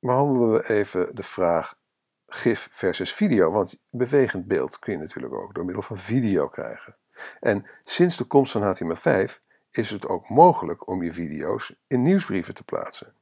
behandelen 0.00 0.52
we 0.52 0.68
even 0.68 1.14
de 1.14 1.22
vraag 1.22 1.78
GIF 2.26 2.68
versus 2.72 3.12
video, 3.14 3.50
want 3.50 3.78
bewegend 3.88 4.46
beeld 4.46 4.78
kun 4.78 4.92
je 4.92 4.98
natuurlijk 4.98 5.34
ook 5.34 5.54
door 5.54 5.64
middel 5.64 5.82
van 5.82 5.98
video 5.98 6.48
krijgen. 6.48 6.94
En 7.40 7.66
sinds 7.84 8.16
de 8.16 8.24
komst 8.24 8.52
van 8.52 8.74
HTML5 8.74 9.32
is 9.70 9.90
het 9.90 10.08
ook 10.08 10.28
mogelijk 10.28 10.86
om 10.86 11.02
je 11.02 11.12
video's 11.12 11.74
in 11.86 12.02
nieuwsbrieven 12.02 12.54
te 12.54 12.64
plaatsen. 12.64 13.14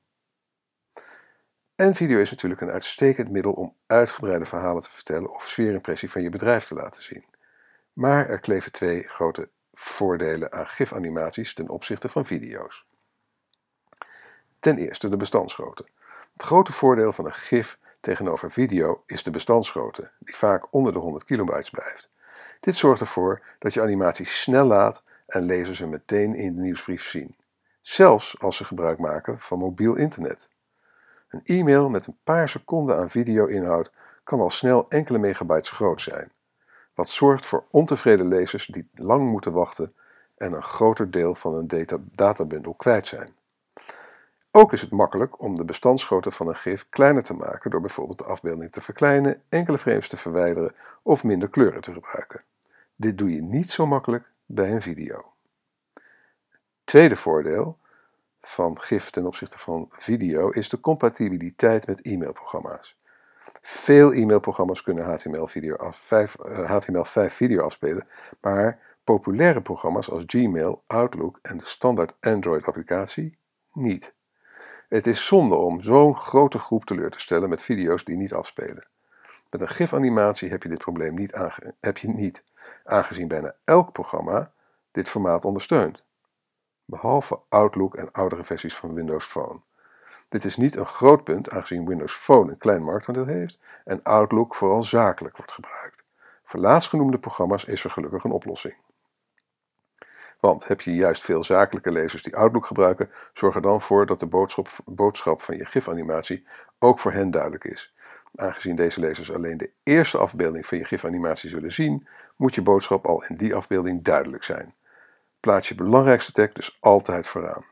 En 1.75 1.95
video 1.95 2.19
is 2.19 2.31
natuurlijk 2.31 2.61
een 2.61 2.71
uitstekend 2.71 3.31
middel 3.31 3.53
om 3.53 3.75
uitgebreide 3.87 4.45
verhalen 4.45 4.83
te 4.83 4.91
vertellen 4.91 5.35
of 5.35 5.49
sfeerimpressie 5.49 6.11
van 6.11 6.23
je 6.23 6.31
bedrijf 6.31 6.67
te 6.67 6.75
laten 6.75 7.03
zien. 7.03 7.25
Maar 7.93 8.29
er 8.29 8.41
kleven 8.41 8.73
twee 8.73 9.03
grote 9.03 9.49
voordelen 9.73 10.53
aan 10.53 10.67
GIF-animaties 10.67 11.55
ten 11.55 11.69
opzichte 11.69 12.09
van 12.09 12.27
video's. 12.27 12.85
Ten 14.61 14.79
eerste 14.79 15.09
de 15.09 15.17
bestandsgrootte. 15.17 15.87
Het 16.33 16.43
grote 16.43 16.73
voordeel 16.73 17.13
van 17.13 17.25
een 17.25 17.35
GIF 17.35 17.79
tegenover 18.01 18.51
video 18.51 19.03
is 19.07 19.23
de 19.23 19.31
bestandsgrootte, 19.31 20.11
die 20.19 20.37
vaak 20.37 20.67
onder 20.71 20.93
de 20.93 20.99
100 20.99 21.25
kilobytes 21.25 21.71
blijft. 21.71 22.11
Dit 22.61 22.77
zorgt 22.77 23.01
ervoor 23.01 23.43
dat 23.59 23.75
je 23.75 23.83
animatie 23.83 24.27
snel 24.27 24.67
laat 24.67 25.03
en 25.27 25.43
lezers 25.43 25.79
hem 25.79 25.89
meteen 25.89 26.35
in 26.35 26.55
de 26.55 26.61
nieuwsbrief 26.61 27.03
zien, 27.03 27.37
zelfs 27.81 28.41
als 28.41 28.57
ze 28.57 28.65
gebruik 28.65 28.99
maken 28.99 29.39
van 29.39 29.59
mobiel 29.59 29.95
internet. 29.95 30.49
Een 31.29 31.41
e-mail 31.45 31.89
met 31.89 32.07
een 32.07 32.19
paar 32.25 32.49
seconden 32.49 32.97
aan 32.97 33.11
video-inhoud 33.11 33.91
kan 34.25 34.41
al 34.41 34.51
snel 34.51 34.89
enkele 34.89 35.19
megabytes 35.19 35.71
groot 35.71 36.01
zijn, 36.01 36.33
wat 36.95 37.09
zorgt 37.09 37.47
voor 37.47 37.65
ontevreden 37.71 38.29
lezers 38.29 38.67
die 38.67 38.89
lang 38.95 39.31
moeten 39.31 39.53
wachten 39.53 39.95
en 40.37 40.53
een 40.53 40.63
groter 40.63 41.11
deel 41.11 41.35
van 41.35 41.55
hun 41.55 41.69
data 41.69 41.97
databundel 42.15 42.75
kwijt 42.75 43.07
zijn. 43.07 43.37
Ook 44.59 44.73
is 44.73 44.81
het 44.81 44.91
makkelijk 44.91 45.41
om 45.41 45.57
de 45.57 45.65
bestandsgrootte 45.65 46.31
van 46.31 46.49
een 46.49 46.57
gif 46.57 46.87
kleiner 46.89 47.23
te 47.23 47.35
maken 47.35 47.71
door 47.71 47.81
bijvoorbeeld 47.81 48.19
de 48.19 48.25
afbeelding 48.25 48.73
te 48.73 48.81
verkleinen, 48.81 49.43
enkele 49.49 49.79
frames 49.79 50.09
te 50.09 50.17
verwijderen 50.17 50.75
of 51.03 51.25
minder 51.25 51.49
kleuren 51.49 51.81
te 51.81 51.93
gebruiken. 51.93 52.43
Dit 52.97 53.19
doe 53.19 53.35
je 53.35 53.43
niet 53.43 53.71
zo 53.71 53.87
makkelijk 53.87 54.31
bij 54.47 54.73
een 54.73 54.83
video. 54.83 55.33
Tweede 56.85 57.17
voordeel 57.17 57.79
van 58.41 58.81
GIF 58.81 59.11
ten 59.11 59.27
opzichte 59.27 59.59
van 59.59 59.89
video 59.91 60.51
is 60.51 60.69
de 60.69 60.81
compatibiliteit 60.81 61.87
met 61.87 62.03
e-mailprogramma's. 62.03 62.97
Veel 63.63 64.13
e-mailprogramma's 64.13 64.83
kunnen 64.83 65.19
HTML5, 65.19 66.33
HTML5 66.67 67.27
video 67.27 67.63
afspelen, 67.63 68.07
maar 68.41 68.97
populaire 69.05 69.61
programma's 69.61 70.11
als 70.11 70.23
Gmail, 70.27 70.83
Outlook 70.87 71.39
en 71.43 71.57
de 71.57 71.67
standaard 71.67 72.15
Android-applicatie 72.21 73.39
niet. 73.73 74.17
Het 74.89 75.07
is 75.07 75.27
zonde 75.27 75.55
om 75.55 75.81
zo'n 75.81 76.17
grote 76.17 76.59
groep 76.59 76.85
teleur 76.85 77.11
te 77.11 77.21
stellen 77.21 77.49
met 77.49 77.63
video's 77.63 78.05
die 78.05 78.17
niet 78.17 78.33
afspelen. 78.33 78.87
Met 79.51 79.61
een 79.61 79.69
GIF-animatie 79.69 80.51
heb 80.51 80.63
je 80.63 80.69
dit 80.69 80.79
probleem 80.79 81.15
niet, 81.15 81.33
je 81.99 82.09
niet, 82.09 82.45
aangezien 82.85 83.29
bijna 83.29 83.55
elk 83.65 83.93
programma 83.93 84.53
dit 84.91 85.09
formaat 85.09 85.45
ondersteunt. 85.45 86.05
Behalve 86.85 87.41
Outlook 87.49 87.95
en 87.95 88.13
oudere 88.13 88.45
versies 88.45 88.77
van 88.77 88.95
Windows 88.95 89.27
Phone. 89.27 89.61
Dit 90.29 90.45
is 90.45 90.57
niet 90.57 90.77
een 90.77 90.87
groot 90.87 91.25
punt, 91.25 91.51
aangezien 91.51 91.87
Windows 91.87 92.15
Phone 92.15 92.51
een 92.51 92.59
klein 92.59 92.83
marktaandeel 92.83 93.27
heeft 93.27 93.59
en 93.85 94.03
Outlook 94.03 94.55
vooral 94.55 94.83
zakelijk 94.83 95.37
wordt 95.37 95.53
gebruikt. 95.53 96.03
Voor 96.45 96.61
laatstgenoemde 96.61 97.19
programma's 97.19 97.65
is 97.65 97.85
er 97.85 97.91
gelukkig 97.91 98.25
een 98.25 98.31
oplossing. 98.31 98.75
Want 100.41 100.67
heb 100.67 100.81
je 100.81 100.95
juist 100.95 101.23
veel 101.23 101.45
zakelijke 101.45 101.93
lezers 101.93 102.23
die 102.23 102.37
Outlook 102.37 102.67
gebruiken, 102.67 103.11
zorg 103.33 103.55
er 103.55 103.63
dan 103.63 103.81
voor 103.81 104.07
dat 104.07 104.21
de 104.21 104.27
boodschap, 104.27 104.69
boodschap 104.85 105.43
van 105.43 105.57
je 105.57 105.65
GIF-animatie 105.65 106.47
ook 106.79 106.99
voor 106.99 107.13
hen 107.13 107.31
duidelijk 107.31 107.65
is. 107.65 107.95
Aangezien 108.35 108.77
deze 108.77 109.01
lezers 109.01 109.33
alleen 109.33 109.57
de 109.57 109.71
eerste 109.83 110.19
afbeelding 110.19 110.67
van 110.67 110.79
je 110.79 110.85
GIF-animatie 110.85 111.51
zullen 111.51 111.73
zien, 111.73 112.09
moet 112.37 112.55
je 112.55 112.63
boodschap 112.63 113.07
al 113.07 113.25
in 113.25 113.37
die 113.37 113.55
afbeelding 113.55 114.03
duidelijk 114.03 114.45
zijn. 114.45 114.75
Plaats 115.41 115.69
je 115.69 115.75
belangrijkste 115.75 116.33
tekst 116.33 116.57
dus 116.57 116.79
altijd 116.81 117.27
vooraan. 117.27 117.65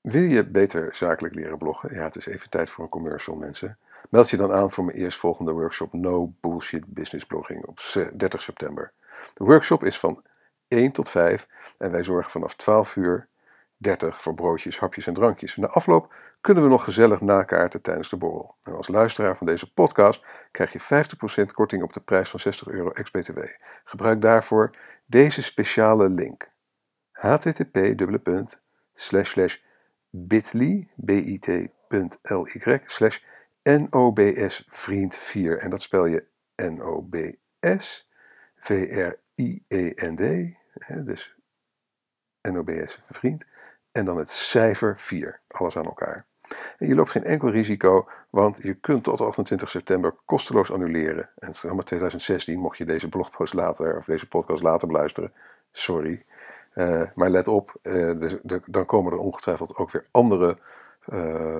Wil 0.00 0.22
je 0.22 0.46
beter 0.46 0.94
zakelijk 0.94 1.34
leren 1.34 1.58
bloggen? 1.58 1.94
Ja, 1.94 2.02
het 2.02 2.16
is 2.16 2.26
even 2.26 2.50
tijd 2.50 2.70
voor 2.70 2.84
een 2.84 2.90
commercial, 2.90 3.36
mensen. 3.36 3.78
Meld 4.12 4.30
je 4.30 4.36
dan 4.36 4.52
aan 4.52 4.70
voor 4.70 4.84
mijn 4.84 4.96
eerstvolgende 4.96 5.52
workshop 5.52 5.92
No 5.92 6.32
Bullshit 6.40 6.86
Business 6.86 7.26
Blogging 7.26 7.64
op 7.64 7.80
30 8.14 8.42
september. 8.42 8.92
De 9.34 9.44
workshop 9.44 9.84
is 9.84 9.98
van 9.98 10.22
1 10.68 10.92
tot 10.92 11.08
5 11.08 11.48
en 11.78 11.90
wij 11.90 12.04
zorgen 12.04 12.30
vanaf 12.30 12.54
12 12.56 12.96
uur 12.96 13.28
30 13.76 14.22
voor 14.22 14.34
broodjes, 14.34 14.78
hapjes 14.78 15.06
en 15.06 15.14
drankjes. 15.14 15.56
Na 15.56 15.66
afloop 15.66 16.14
kunnen 16.40 16.62
we 16.62 16.68
nog 16.68 16.84
gezellig 16.84 17.20
nakaarten 17.20 17.82
tijdens 17.82 18.08
de 18.08 18.16
borrel. 18.16 18.54
En 18.62 18.76
als 18.76 18.88
luisteraar 18.88 19.36
van 19.36 19.46
deze 19.46 19.72
podcast 19.72 20.24
krijg 20.50 20.72
je 20.72 21.06
50% 21.42 21.46
korting 21.54 21.82
op 21.82 21.92
de 21.92 22.00
prijs 22.00 22.30
van 22.30 22.40
60 22.40 22.68
euro 22.68 22.90
ex-BTW. 22.90 23.38
Gebruik 23.84 24.20
daarvoor 24.20 24.76
deze 25.06 25.42
speciale 25.42 26.08
link. 26.08 26.50
http 27.12 27.72
bit.ly 31.88 32.82
slash 32.86 33.18
NOBS 33.62 34.64
vriend 34.68 35.16
4. 35.16 35.58
En 35.58 35.70
dat 35.70 35.82
spel 35.82 36.06
je 36.06 36.24
N-O-B-S 36.56 38.08
V-R-I-E-N-D. 38.56 40.54
Dus 41.04 41.36
NOBS 42.40 43.02
vriend. 43.10 43.44
En 43.92 44.04
dan 44.04 44.16
het 44.16 44.30
cijfer 44.30 44.98
4. 44.98 45.40
Alles 45.48 45.76
aan 45.76 45.84
elkaar. 45.84 46.26
En 46.78 46.88
je 46.88 46.94
loopt 46.94 47.10
geen 47.10 47.24
enkel 47.24 47.50
risico, 47.50 48.08
want 48.30 48.58
je 48.62 48.74
kunt 48.74 49.04
tot 49.04 49.20
28 49.20 49.70
september 49.70 50.14
kosteloos 50.24 50.72
annuleren. 50.72 51.30
En 51.38 51.46
het 51.46 51.54
is 51.54 51.64
allemaal 51.64 51.84
2016, 51.84 52.58
mocht 52.58 52.78
je 52.78 52.84
deze 52.84 53.08
blogpost 53.08 53.52
later, 53.52 53.96
of 53.96 54.04
deze 54.04 54.28
podcast 54.28 54.62
later 54.62 54.88
beluisteren. 54.88 55.32
Sorry. 55.72 56.24
Uh, 56.74 57.02
maar 57.14 57.30
let 57.30 57.48
op, 57.48 57.78
uh, 57.82 57.92
de, 57.92 58.40
de, 58.42 58.62
dan 58.66 58.86
komen 58.86 59.12
er 59.12 59.18
ongetwijfeld 59.18 59.76
ook 59.76 59.90
weer 59.90 60.06
andere 60.10 60.58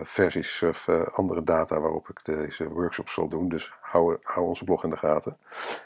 versies 0.03 0.63
of 0.63 0.87
uh, 0.87 1.03
andere 1.13 1.43
data 1.43 1.81
waarop 1.81 2.09
ik 2.09 2.21
deze 2.25 2.69
workshops 2.69 3.13
zal 3.13 3.29
doen. 3.29 3.49
Dus 3.49 3.73
hou, 3.81 4.19
hou, 4.23 4.47
onze 4.47 4.65
blog 4.65 4.85
in 4.85 4.91
de 4.91 4.97
gaten. 4.97 5.37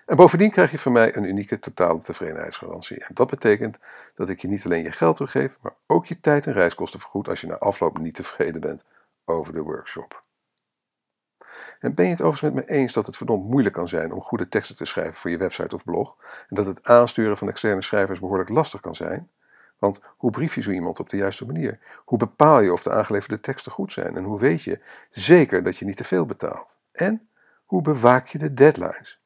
En 0.07 0.17
bovendien 0.17 0.51
krijg 0.51 0.71
je 0.71 0.79
van 0.79 0.93
mij 0.93 1.17
een 1.17 1.25
unieke 1.25 1.59
totale 1.59 2.01
tevredenheidsgarantie. 2.01 3.05
En 3.05 3.15
dat 3.15 3.31
betekent 3.31 3.77
dat 4.15 4.29
ik 4.29 4.41
je 4.41 4.49
niet 4.49 4.65
alleen 4.65 4.83
je 4.83 4.93
geld 4.93 5.17
teruggeef, 5.17 5.57
maar 5.61 5.75
ook 5.87 6.07
je 6.07 6.21
tijd 6.21 6.47
en 6.47 6.53
reiskosten 6.53 7.01
vergoed 7.01 7.29
als 7.29 7.41
je 7.41 7.47
na 7.47 7.59
afloop 7.59 7.99
niet 7.99 8.15
tevreden 8.15 8.61
bent 8.61 8.85
over 9.25 9.53
de 9.53 9.61
workshop. 9.63 10.25
En 11.81 11.95
ben 11.95 12.05
je 12.05 12.11
het 12.11 12.23
overigens 12.23 12.55
met 12.55 12.67
me 12.67 12.75
eens 12.75 12.93
dat 12.93 13.07
het 13.07 13.17
verdomd 13.17 13.49
moeilijk 13.49 13.75
kan 13.75 13.89
zijn 13.89 14.13
om 14.13 14.21
goede 14.21 14.49
teksten 14.49 14.77
te 14.77 14.85
schrijven 14.85 15.15
voor 15.15 15.31
je 15.31 15.37
website 15.37 15.75
of 15.75 15.85
blog? 15.85 16.17
En 16.49 16.57
dat 16.57 16.67
het 16.67 16.85
aansturen 16.85 17.37
van 17.37 17.49
externe 17.49 17.83
schrijvers 17.83 18.21
behoorlijk 18.21 18.49
lastig 18.49 18.81
kan 18.81 18.95
zijn? 18.95 19.31
Want 19.79 20.01
hoe 20.17 20.31
brief 20.31 20.55
je 20.55 20.63
zo 20.63 20.71
iemand 20.71 21.01
op 21.01 21.11
de 21.11 21.17
juiste 21.17 21.47
manier? 21.47 21.79
Hoe 22.05 22.19
bepaal 22.19 22.61
je 22.61 22.73
of 22.73 22.83
de 22.83 22.93
aangeleverde 22.93 23.41
teksten 23.41 23.73
goed 23.73 23.93
zijn? 23.93 24.17
En 24.17 24.25
hoe 24.25 24.39
weet 24.39 24.63
je 24.63 24.81
zeker 25.11 25.63
dat 25.63 25.77
je 25.77 25.85
niet 25.85 25.97
te 25.97 26.05
veel 26.05 26.27
betaalt? 26.27 26.79
En 26.93 27.29
hoe 27.65 27.83
bewaak 27.83 28.27
je 28.27 28.39
de 28.39 28.55
deadlines? 28.55 29.21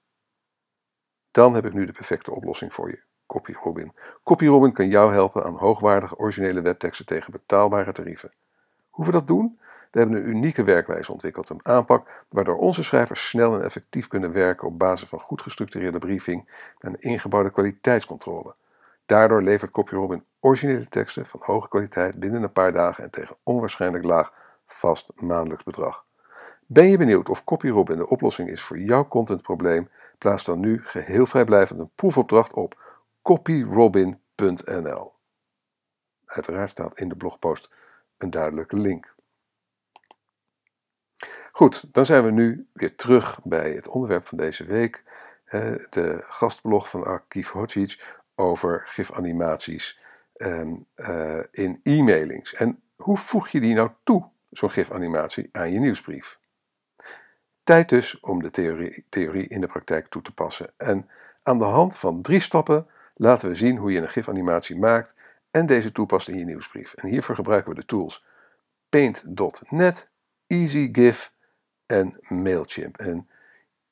Dan 1.31 1.55
heb 1.55 1.67
ik 1.67 1.73
nu 1.73 1.87
de 1.87 1.93
perfecte 1.93 2.35
oplossing 2.35 2.75
voor 2.75 2.91
je. 2.91 3.03
CopyRobin. 3.27 3.93
CopyRobin 4.25 4.73
kan 4.73 4.89
jou 4.89 5.13
helpen 5.13 5.45
aan 5.45 5.57
hoogwaardige 5.57 6.19
originele 6.19 6.61
webteksten 6.61 7.07
tegen 7.07 7.33
betaalbare 7.33 7.93
tarieven. 7.93 8.33
Hoe 8.91 9.05
we 9.05 9.13
dat 9.13 9.27
doen? 9.27 9.59
We 9.91 9.99
hebben 9.99 10.17
een 10.17 10.29
unieke 10.29 10.65
werkwijze 10.65 11.13
ontwikkeld, 11.13 11.49
een 11.49 11.61
aanpak 11.67 12.25
waardoor 12.29 12.57
onze 12.57 12.83
schrijvers 12.83 13.29
snel 13.29 13.55
en 13.55 13.63
effectief 13.63 14.07
kunnen 14.07 14.33
werken 14.33 14.67
op 14.67 14.79
basis 14.79 15.09
van 15.09 15.21
goed 15.21 15.43
gestructureerde 15.43 15.99
briefing 15.99 16.49
en 16.79 17.01
ingebouwde 17.01 17.51
kwaliteitscontrole. 17.51 18.55
Daardoor 19.11 19.43
levert 19.43 19.71
CopyRobin 19.71 20.25
originele 20.41 20.89
teksten 20.89 21.27
van 21.27 21.41
hoge 21.43 21.69
kwaliteit 21.69 22.15
binnen 22.15 22.43
een 22.43 22.53
paar 22.53 22.73
dagen 22.73 23.05
en 23.05 23.11
tegen 23.11 23.37
onwaarschijnlijk 23.43 24.05
laag 24.05 24.33
vast 24.67 25.13
maandelijks 25.15 25.65
bedrag. 25.65 26.05
Ben 26.67 26.87
je 26.87 26.97
benieuwd 26.97 27.29
of 27.29 27.45
CopyRobin 27.45 27.97
de 27.97 28.09
oplossing 28.09 28.49
is 28.49 28.63
voor 28.63 28.79
jouw 28.79 29.09
contentprobleem? 29.09 29.91
Plaats 30.19 30.45
dan 30.45 30.61
nu 30.61 30.81
geheel 30.85 31.27
vrijblijvend 31.27 31.81
een 31.81 31.91
proefopdracht 31.95 32.53
op 32.53 32.81
copyrobin.nl. 33.23 35.13
Uiteraard 36.27 36.71
staat 36.71 36.99
in 36.99 37.09
de 37.09 37.17
blogpost 37.17 37.71
een 38.19 38.31
duidelijke 38.31 38.77
link. 38.77 39.15
Goed, 41.53 41.95
dan 41.95 42.07
zijn 42.07 42.25
we 42.25 42.31
nu 42.31 42.69
weer 42.73 42.97
terug 42.97 43.41
bij 43.45 43.73
het 43.73 43.89
onderwerp 43.89 44.27
van 44.27 44.39
deze 44.39 44.65
week. 44.65 45.03
De 45.91 46.25
gastblog 46.29 46.91
van 46.91 47.05
Arkief 47.05 47.51
Hodzic 47.51 48.19
over 48.41 48.83
gifanimaties 48.87 50.01
um, 50.37 50.87
uh, 50.97 51.39
in 51.51 51.81
e-mailings. 51.83 52.55
En 52.55 52.83
hoe 52.97 53.17
voeg 53.17 53.49
je 53.49 53.61
die 53.61 53.75
nou 53.75 53.91
toe, 54.05 54.29
zo'n 54.51 54.71
gifanimatie, 54.71 55.49
aan 55.53 55.73
je 55.73 55.79
nieuwsbrief? 55.79 56.39
Tijd 57.65 57.89
dus 57.89 58.21
om 58.21 58.43
de 58.43 58.51
theorie, 58.51 59.07
theorie 59.09 59.49
in 59.49 59.61
de 59.61 59.67
praktijk 59.67 60.09
toe 60.09 60.23
te 60.23 60.35
passen. 60.35 60.73
En 60.77 61.09
aan 61.43 61.59
de 61.59 61.65
hand 61.65 61.97
van 61.97 62.23
drie 62.23 62.41
stappen 62.41 62.87
laten 63.15 63.49
we 63.49 63.55
zien 63.55 63.77
hoe 63.77 63.93
je 63.93 64.01
een 64.01 64.09
gifanimatie 64.09 64.79
maakt 64.79 65.15
en 65.51 65.67
deze 65.67 65.93
toepast 65.93 66.29
in 66.29 66.39
je 66.39 66.45
nieuwsbrief. 66.45 66.95
En 66.95 67.09
hiervoor 67.09 67.35
gebruiken 67.35 67.71
we 67.71 67.81
de 67.81 67.87
tools 67.87 68.25
Paint.net, 68.89 70.11
EasyGIF 70.47 71.33
en 71.87 72.17
Mailchimp. 72.29 72.99
En 72.99 73.29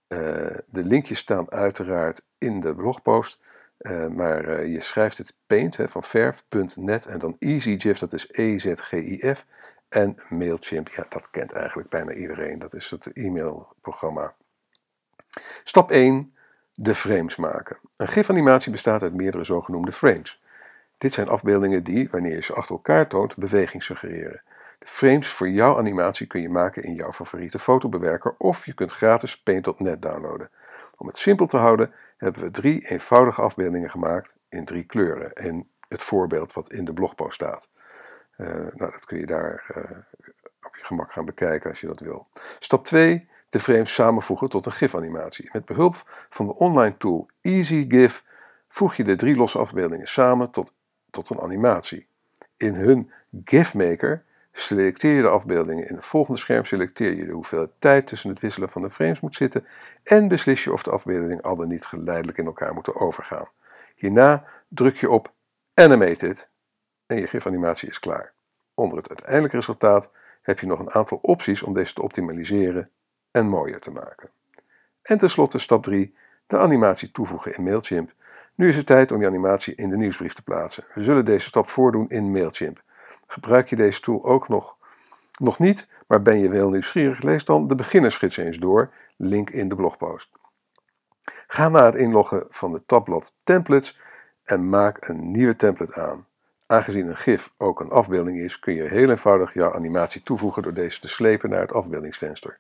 uh, 0.09 0.19
de 0.67 0.85
linkjes 0.85 1.19
staan 1.19 1.51
uiteraard 1.51 2.23
in 2.39 2.61
de 2.61 2.75
blogpost. 2.75 3.41
Uh, 3.79 4.07
maar 4.07 4.49
uh, 4.49 4.73
je 4.73 4.81
schrijft 4.81 5.19
het 5.19 5.35
paint 5.47 5.77
hè, 5.77 5.89
van 5.89 6.03
verf.net 6.03 7.07
en 7.07 7.19
dan 7.19 7.37
EasyGIF, 7.39 7.99
dat 7.99 8.13
is 8.13 8.29
E-Z-G-I-F. 8.31 9.45
En 9.89 10.17
Mailchimp, 10.29 10.89
ja, 10.89 11.07
dat 11.09 11.31
kent 11.31 11.53
eigenlijk 11.53 11.89
bijna 11.89 12.13
iedereen. 12.13 12.59
Dat 12.59 12.75
is 12.75 12.91
het 12.91 13.13
e-mailprogramma. 13.13 14.35
Stap 15.65 15.91
1. 15.91 16.33
De 16.75 16.95
frames 16.95 17.37
maken. 17.37 17.79
Een 17.97 18.09
gifanimatie 18.09 18.73
bestaat 18.73 19.03
uit 19.03 19.15
meerdere 19.15 19.45
zogenoemde 19.45 19.93
frames. 19.93 20.43
Dit 20.99 21.13
zijn 21.13 21.29
afbeeldingen 21.29 21.85
die, 21.85 22.09
wanneer 22.11 22.35
je 22.35 22.43
ze 22.43 22.55
achter 22.55 22.75
elkaar 22.75 23.09
toont, 23.09 23.37
beweging 23.37 23.83
suggereren. 23.83 24.43
De 24.79 24.87
frames 24.87 25.29
voor 25.29 25.49
jouw 25.49 25.79
animatie 25.79 26.27
kun 26.27 26.41
je 26.41 26.49
maken 26.49 26.83
in 26.83 26.95
jouw 26.95 27.13
favoriete 27.13 27.59
fotobewerker 27.59 28.35
of 28.39 28.67
je 28.67 28.75
kunt 28.75 28.93
gratis 28.93 29.43
Paint.net 29.43 30.03
downloaden. 30.03 30.51
Om 30.99 31.07
het 31.07 31.17
simpel 31.17 31.47
te 31.47 31.57
houden 31.57 31.93
hebben 32.17 32.43
we 32.43 32.51
drie 32.51 32.89
eenvoudige 32.89 33.43
afbeeldingen 33.43 33.91
gemaakt 33.91 34.35
in 34.49 34.65
drie 34.65 34.85
kleuren 34.85 35.33
en 35.33 35.69
het 35.89 36.03
voorbeeld 36.03 36.53
wat 36.53 36.73
in 36.73 36.85
de 36.85 36.93
blogpost 36.93 37.35
staat. 37.35 37.69
Uh, 38.37 38.49
nou, 38.49 38.91
dat 38.93 39.05
kun 39.05 39.19
je 39.19 39.27
daar 39.27 39.67
uh, 39.77 39.99
op 40.63 40.77
je 40.77 40.85
gemak 40.85 41.13
gaan 41.13 41.25
bekijken 41.25 41.71
als 41.71 41.81
je 41.81 41.87
dat 41.87 42.01
wil. 42.01 42.29
Stap 42.59 42.85
2. 42.85 43.29
De 43.49 43.61
frames 43.61 43.95
samenvoegen 43.95 44.49
tot 44.49 44.67
een 44.67 44.73
GIF-animatie. 44.73 45.49
Met 45.53 45.65
behulp 45.65 46.27
van 46.31 46.47
de 46.47 46.55
online 46.55 46.97
tool 46.97 47.29
EasyGIF 47.41 48.25
voeg 48.69 48.95
je 48.95 49.05
de 49.05 49.17
drie 49.17 49.37
losse 49.37 49.59
afbeeldingen 49.59 50.09
samen 50.09 50.51
tot, 50.51 50.73
tot 51.11 51.31
een 51.31 51.41
animatie. 51.41 52.07
In 52.57 52.75
hun 52.75 53.13
GIF-maker 53.45 54.25
Selecteer 54.61 55.15
je 55.15 55.23
de 55.23 55.29
afbeeldingen 55.29 55.89
in 55.89 55.95
het 55.95 56.05
volgende 56.05 56.41
scherm, 56.41 56.65
selecteer 56.65 57.15
je 57.15 57.25
de 57.25 57.33
hoeveelheid 57.33 57.71
tijd 57.79 58.07
tussen 58.07 58.31
het 58.31 58.41
wisselen 58.41 58.69
van 58.69 58.83
de 58.83 58.91
frames 58.91 59.21
moet 59.21 59.35
zitten 59.35 59.67
en 60.03 60.29
beslis 60.29 60.65
je 60.65 60.73
of 60.73 60.83
de 60.83 60.91
afbeeldingen 60.91 61.43
al 61.43 61.57
dan 61.57 61.69
niet 61.69 61.85
geleidelijk 61.85 62.39
in 62.39 62.47
elkaar 62.47 62.75
moeten 62.75 62.95
overgaan. 62.95 63.49
Hierna 63.95 64.45
druk 64.69 64.97
je 64.97 65.11
op 65.11 65.33
Animated 65.75 66.49
en 67.07 67.21
je 67.21 67.27
gifanimatie 67.27 67.89
is 67.89 67.99
klaar. 67.99 68.33
Onder 68.75 68.99
het 68.99 69.09
uiteindelijke 69.09 69.57
resultaat 69.57 70.11
heb 70.43 70.59
je 70.59 70.67
nog 70.67 70.79
een 70.79 70.95
aantal 70.95 71.19
opties 71.23 71.63
om 71.63 71.73
deze 71.73 71.95
te 71.95 72.03
optimaliseren 72.03 72.91
en 73.31 73.47
mooier 73.47 73.81
te 73.81 73.91
maken. 73.91 74.31
En 75.03 75.19
tenslotte 75.19 75.59
stap 75.59 75.83
3, 75.83 76.15
de 76.47 76.59
animatie 76.59 77.11
toevoegen 77.11 77.57
in 77.57 77.63
Mailchimp. 77.63 78.13
Nu 78.55 78.69
is 78.69 78.77
het 78.77 78.87
tijd 78.87 79.13
om 79.13 79.21
je 79.21 79.27
animatie 79.27 79.75
in 79.75 79.89
de 79.89 79.97
nieuwsbrief 79.97 80.33
te 80.33 80.43
plaatsen. 80.43 80.85
We 80.95 81.03
zullen 81.03 81.25
deze 81.25 81.47
stap 81.47 81.69
voordoen 81.69 82.09
in 82.09 82.31
Mailchimp. 82.31 82.87
Gebruik 83.31 83.69
je 83.69 83.77
deze 83.77 84.01
tool 84.01 84.25
ook 84.25 84.49
nog? 84.49 84.77
Nog 85.39 85.59
niet, 85.59 85.89
maar 86.07 86.23
ben 86.23 86.39
je 86.39 86.49
wel 86.49 86.71
nieuwsgierig? 86.71 87.23
Lees 87.23 87.45
dan 87.45 87.69
de 87.69 87.75
beginnersgids 87.75 88.37
eens 88.37 88.57
door, 88.57 88.91
link 89.17 89.51
in 89.51 89.69
de 89.69 89.75
blogpost. 89.75 90.31
Ga 91.47 91.69
naar 91.69 91.85
het 91.85 91.95
inloggen 91.95 92.47
van 92.49 92.73
de 92.73 92.83
tabblad 92.87 93.35
Templates 93.45 93.99
en 94.45 94.69
maak 94.69 95.09
een 95.09 95.31
nieuwe 95.31 95.57
template 95.57 95.95
aan. 96.01 96.27
Aangezien 96.67 97.09
een 97.09 97.17
GIF 97.17 97.53
ook 97.57 97.81
een 97.81 97.91
afbeelding 97.91 98.39
is, 98.39 98.59
kun 98.59 98.75
je 98.75 98.83
heel 98.83 99.11
eenvoudig 99.11 99.55
jouw 99.55 99.75
animatie 99.75 100.23
toevoegen 100.23 100.63
door 100.63 100.75
deze 100.75 101.01
te 101.01 101.09
slepen 101.09 101.51
naar 101.51 101.61
het 101.61 101.73
afbeeldingsvenster. 101.73 102.59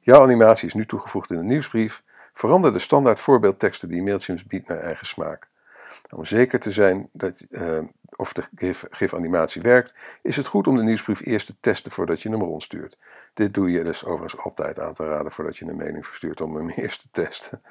Jouw 0.00 0.22
animatie 0.22 0.68
is 0.68 0.74
nu 0.74 0.86
toegevoegd 0.86 1.30
in 1.30 1.36
de 1.36 1.42
nieuwsbrief. 1.42 2.02
Verander 2.32 2.72
de 2.72 2.78
standaard 2.78 3.20
voorbeeldteksten 3.20 3.88
die 3.88 4.02
Mailchimp 4.02 4.40
biedt 4.46 4.68
naar 4.68 4.80
eigen 4.80 5.06
smaak. 5.06 5.48
Om 6.10 6.24
zeker 6.24 6.60
te 6.60 6.72
zijn 6.72 7.08
dat, 7.12 7.46
uh, 7.50 7.78
of 8.16 8.32
de 8.32 8.42
GIF-animatie 8.90 9.62
werkt, 9.62 9.94
is 10.22 10.36
het 10.36 10.46
goed 10.46 10.66
om 10.66 10.76
de 10.76 10.82
nieuwsbrief 10.82 11.26
eerst 11.26 11.46
te 11.46 11.54
testen 11.60 11.92
voordat 11.92 12.22
je 12.22 12.28
hem 12.28 12.42
rondstuurt. 12.42 12.98
Dit 13.34 13.54
doe 13.54 13.70
je 13.70 13.82
dus 13.82 14.04
overigens 14.04 14.42
altijd 14.42 14.80
aan 14.80 14.94
te 14.94 15.04
raden 15.04 15.32
voordat 15.32 15.56
je 15.56 15.64
een 15.64 15.76
mailing 15.76 16.06
verstuurt 16.06 16.40
om 16.40 16.56
hem 16.56 16.70
eerst 16.84 17.00
te 17.00 17.08
testen. 17.10 17.62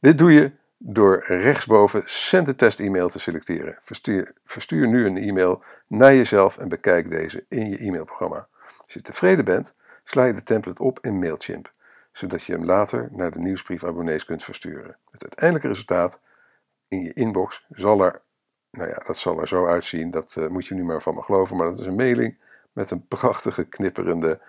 Dit 0.00 0.18
doe 0.18 0.32
je 0.32 0.50
door 0.78 1.24
rechtsboven 1.26 2.02
Send 2.04 2.48
a 2.48 2.54
test 2.54 2.80
e-mail 2.80 3.08
te 3.08 3.18
selecteren. 3.18 3.78
Verstuur, 3.82 4.32
verstuur 4.44 4.88
nu 4.88 5.06
een 5.06 5.16
e-mail 5.16 5.62
naar 5.86 6.14
jezelf 6.14 6.58
en 6.58 6.68
bekijk 6.68 7.10
deze 7.10 7.44
in 7.48 7.70
je 7.70 7.78
e-mailprogramma. 7.78 8.46
Als 8.84 8.92
je 8.92 9.02
tevreden 9.02 9.44
bent, 9.44 9.74
sla 10.04 10.24
je 10.24 10.34
de 10.34 10.42
template 10.42 10.82
op 10.82 10.98
in 11.02 11.18
Mailchimp, 11.18 11.72
zodat 12.12 12.42
je 12.42 12.52
hem 12.52 12.64
later 12.64 13.08
naar 13.10 13.30
de 13.30 13.38
nieuwsbriefabonnees 13.38 14.24
kunt 14.24 14.44
versturen. 14.44 14.96
Het 15.10 15.22
uiteindelijke 15.22 15.68
resultaat 15.68 16.20
in 16.88 17.02
je 17.02 17.12
inbox 17.12 17.66
zal 17.70 18.04
er, 18.04 18.22
nou 18.70 18.88
ja, 18.88 19.02
dat 19.06 19.16
zal 19.16 19.40
er 19.40 19.48
zo 19.48 19.66
uitzien, 19.66 20.10
dat 20.10 20.36
uh, 20.38 20.46
moet 20.46 20.66
je 20.66 20.74
nu 20.74 20.84
maar 20.84 21.02
van 21.02 21.14
me 21.14 21.22
geloven, 21.22 21.56
maar 21.56 21.70
dat 21.70 21.80
is 21.80 21.86
een 21.86 21.94
mailing 21.94 22.38
met 22.72 22.90
een 22.90 23.06
prachtige 23.06 23.64
knipperende 23.64 24.40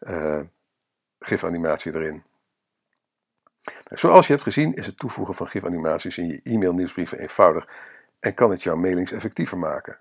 uh, 0.00 0.40
gifanimatie 1.18 1.94
erin. 1.94 2.22
Nou, 3.64 3.98
zoals 3.98 4.26
je 4.26 4.32
hebt 4.32 4.44
gezien 4.44 4.74
is 4.74 4.86
het 4.86 4.98
toevoegen 4.98 5.34
van 5.34 5.48
gifanimaties 5.48 6.18
in 6.18 6.26
je 6.26 6.40
e-mail 6.42 6.72
nieuwsbrieven 6.72 7.18
eenvoudig 7.18 7.68
en 8.20 8.34
kan 8.34 8.50
het 8.50 8.62
jouw 8.62 8.76
mailings 8.76 9.12
effectiever 9.12 9.58
maken. 9.58 9.98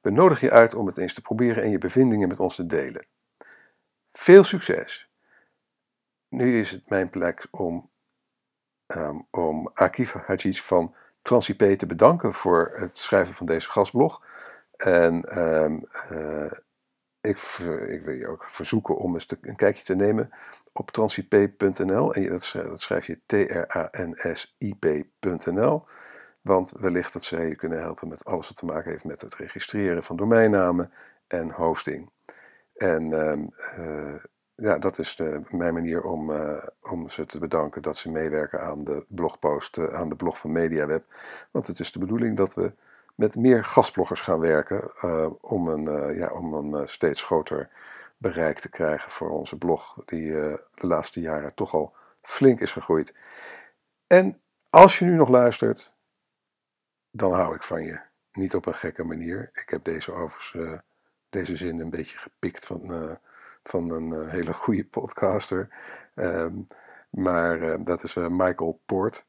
We 0.00 0.10
nodigen 0.10 0.46
je 0.46 0.52
uit 0.52 0.74
om 0.74 0.86
het 0.86 0.98
eens 0.98 1.14
te 1.14 1.22
proberen 1.22 1.62
en 1.62 1.70
je 1.70 1.78
bevindingen 1.78 2.28
met 2.28 2.40
ons 2.40 2.54
te 2.54 2.66
delen. 2.66 3.06
Veel 4.12 4.44
succes! 4.44 5.10
Nu 6.28 6.60
is 6.60 6.70
het 6.70 6.88
mijn 6.88 7.10
plek 7.10 7.46
om 7.50 7.90
um, 8.96 9.26
om 9.30 9.70
Akif 9.74 10.14
van 10.52 10.94
TransIP 11.22 11.78
te 11.78 11.86
bedanken 11.86 12.34
voor 12.34 12.72
het 12.74 12.98
schrijven 12.98 13.34
van 13.34 13.46
deze 13.46 13.70
gastblog. 13.70 14.22
En 14.76 15.38
um, 15.38 15.84
uh, 16.12 16.50
ik, 17.20 17.38
ik, 17.88 18.02
wil 18.04 18.14
je 18.14 18.28
ook 18.28 18.44
verzoeken 18.44 18.96
om 18.96 19.14
eens 19.14 19.26
een 19.40 19.56
kijkje 19.56 19.84
te 19.84 19.94
nemen 19.94 20.30
op 20.72 20.90
transip.nl. 20.90 22.14
En 22.14 22.28
dat, 22.28 22.52
dat 22.52 22.80
schrijf 22.80 23.06
je 23.06 23.18
T-R-A-N-S-I-P.nl. 23.26 24.66
Want 26.40 26.72
wellicht 26.78 27.12
dat 27.12 27.24
zij 27.24 27.48
je 27.48 27.56
kunnen 27.56 27.80
helpen 27.80 28.08
met 28.08 28.24
alles 28.24 28.48
wat 28.48 28.56
te 28.56 28.64
maken 28.64 28.90
heeft 28.90 29.04
met 29.04 29.20
het 29.20 29.34
registreren 29.34 30.02
van 30.02 30.16
domeinnamen 30.16 30.92
en 31.26 31.50
hosting. 31.50 32.10
En 32.76 33.12
ehm, 33.12 33.46
ja, 34.60 34.78
dat 34.78 34.98
is 34.98 35.16
mijn 35.48 35.74
manier 35.74 36.02
om, 36.02 36.32
om 36.82 37.10
ze 37.10 37.26
te 37.26 37.38
bedanken 37.38 37.82
dat 37.82 37.96
ze 37.96 38.10
meewerken 38.10 38.60
aan 38.62 38.84
de 38.84 39.04
blogpost, 39.08 39.78
aan 39.92 40.08
de 40.08 40.14
blog 40.14 40.38
van 40.38 40.52
MediaWeb. 40.52 41.04
Want 41.50 41.66
het 41.66 41.78
is 41.78 41.92
de 41.92 41.98
bedoeling 41.98 42.36
dat 42.36 42.54
we 42.54 42.72
met 43.14 43.36
meer 43.36 43.64
gastbloggers 43.64 44.20
gaan 44.20 44.40
werken 44.40 45.02
om 45.42 45.68
een, 45.68 46.14
ja, 46.14 46.28
om 46.28 46.54
een 46.54 46.88
steeds 46.88 47.22
groter 47.22 47.68
bereik 48.16 48.58
te 48.58 48.68
krijgen 48.68 49.10
voor 49.10 49.30
onze 49.30 49.58
blog, 49.58 49.96
die 50.04 50.32
de 50.32 50.86
laatste 50.86 51.20
jaren 51.20 51.54
toch 51.54 51.74
al 51.74 51.94
flink 52.22 52.60
is 52.60 52.72
gegroeid. 52.72 53.14
En 54.06 54.40
als 54.70 54.98
je 54.98 55.04
nu 55.04 55.14
nog 55.14 55.28
luistert, 55.28 55.92
dan 57.10 57.32
hou 57.32 57.54
ik 57.54 57.62
van 57.62 57.82
je. 57.82 58.00
Niet 58.32 58.54
op 58.54 58.66
een 58.66 58.74
gekke 58.74 59.04
manier. 59.04 59.50
Ik 59.54 59.68
heb 59.68 59.84
deze 59.84 60.12
overigens, 60.12 60.80
deze 61.30 61.56
zin 61.56 61.80
een 61.80 61.90
beetje 61.90 62.18
gepikt 62.18 62.66
van, 62.66 63.18
van 63.62 63.90
een 63.90 64.12
uh, 64.12 64.28
hele 64.28 64.52
goede 64.52 64.84
podcaster. 64.84 65.68
Um, 66.14 66.66
maar 67.10 67.84
dat 67.84 68.02
is 68.02 68.14
Michael 68.14 68.80
Poort. 68.86 69.24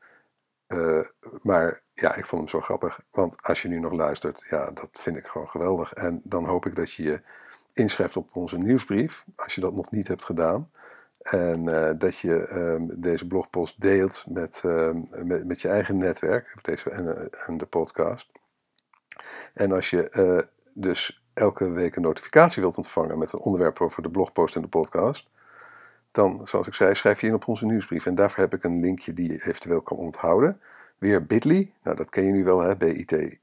maar 1.41 1.81
ja, 1.93 2.15
ik 2.15 2.25
vond 2.25 2.41
hem 2.41 2.49
zo 2.49 2.61
grappig. 2.61 3.01
Want 3.11 3.41
als 3.41 3.61
je 3.61 3.67
nu 3.67 3.79
nog 3.79 3.91
luistert, 3.93 4.45
ja, 4.49 4.71
dat 4.71 4.89
vind 4.91 5.17
ik 5.17 5.25
gewoon 5.25 5.49
geweldig. 5.49 5.93
En 5.93 6.21
dan 6.23 6.45
hoop 6.45 6.65
ik 6.65 6.75
dat 6.75 6.93
je 6.93 7.03
je 7.03 7.21
inschrijft 7.73 8.17
op 8.17 8.35
onze 8.35 8.57
nieuwsbrief. 8.57 9.25
Als 9.35 9.55
je 9.55 9.61
dat 9.61 9.73
nog 9.73 9.91
niet 9.91 10.07
hebt 10.07 10.23
gedaan. 10.23 10.71
En 11.21 11.63
dat 11.97 12.17
je 12.17 12.51
um, 12.51 13.01
deze 13.01 13.27
blogpost 13.27 13.81
deelt 13.81 14.25
met, 14.27 14.61
um, 14.65 15.07
met, 15.09 15.45
met, 15.45 15.61
je 15.61 15.67
eigen 15.67 15.97
netwerk, 15.97 16.55
deze, 16.61 16.89
en, 16.89 17.29
en, 17.47 17.57
de 17.57 17.65
podcast. 17.65 18.31
En 19.53 19.71
als 19.71 19.89
je 19.89 20.47
dus 20.73 21.20
elke 21.41 21.71
week 21.71 21.95
een 21.95 22.01
notificatie 22.01 22.61
wilt 22.61 22.77
ontvangen 22.77 23.17
met 23.17 23.33
een 23.33 23.39
onderwerp 23.39 23.81
over 23.81 24.03
de 24.03 24.09
blogpost 24.09 24.55
en 24.55 24.61
de 24.61 24.67
podcast, 24.67 25.29
dan, 26.11 26.41
zoals 26.43 26.67
ik 26.67 26.73
zei, 26.73 26.95
schrijf 26.95 27.21
je 27.21 27.27
in 27.27 27.33
op 27.33 27.47
onze 27.47 27.65
nieuwsbrief. 27.65 28.05
En 28.05 28.15
daarvoor 28.15 28.43
heb 28.43 28.53
ik 28.53 28.63
een 28.63 28.79
linkje 28.79 29.13
die 29.13 29.31
je 29.31 29.45
eventueel 29.45 29.81
kan 29.81 29.97
onthouden. 29.97 30.59
Weer 30.97 31.25
bit.ly, 31.25 31.71
nou 31.83 31.97
dat 31.97 32.09
ken 32.09 32.23
je 32.23 32.31
nu 32.31 32.43
wel, 32.43 32.59
hè, 32.59 32.75
bit.ly 32.75 33.39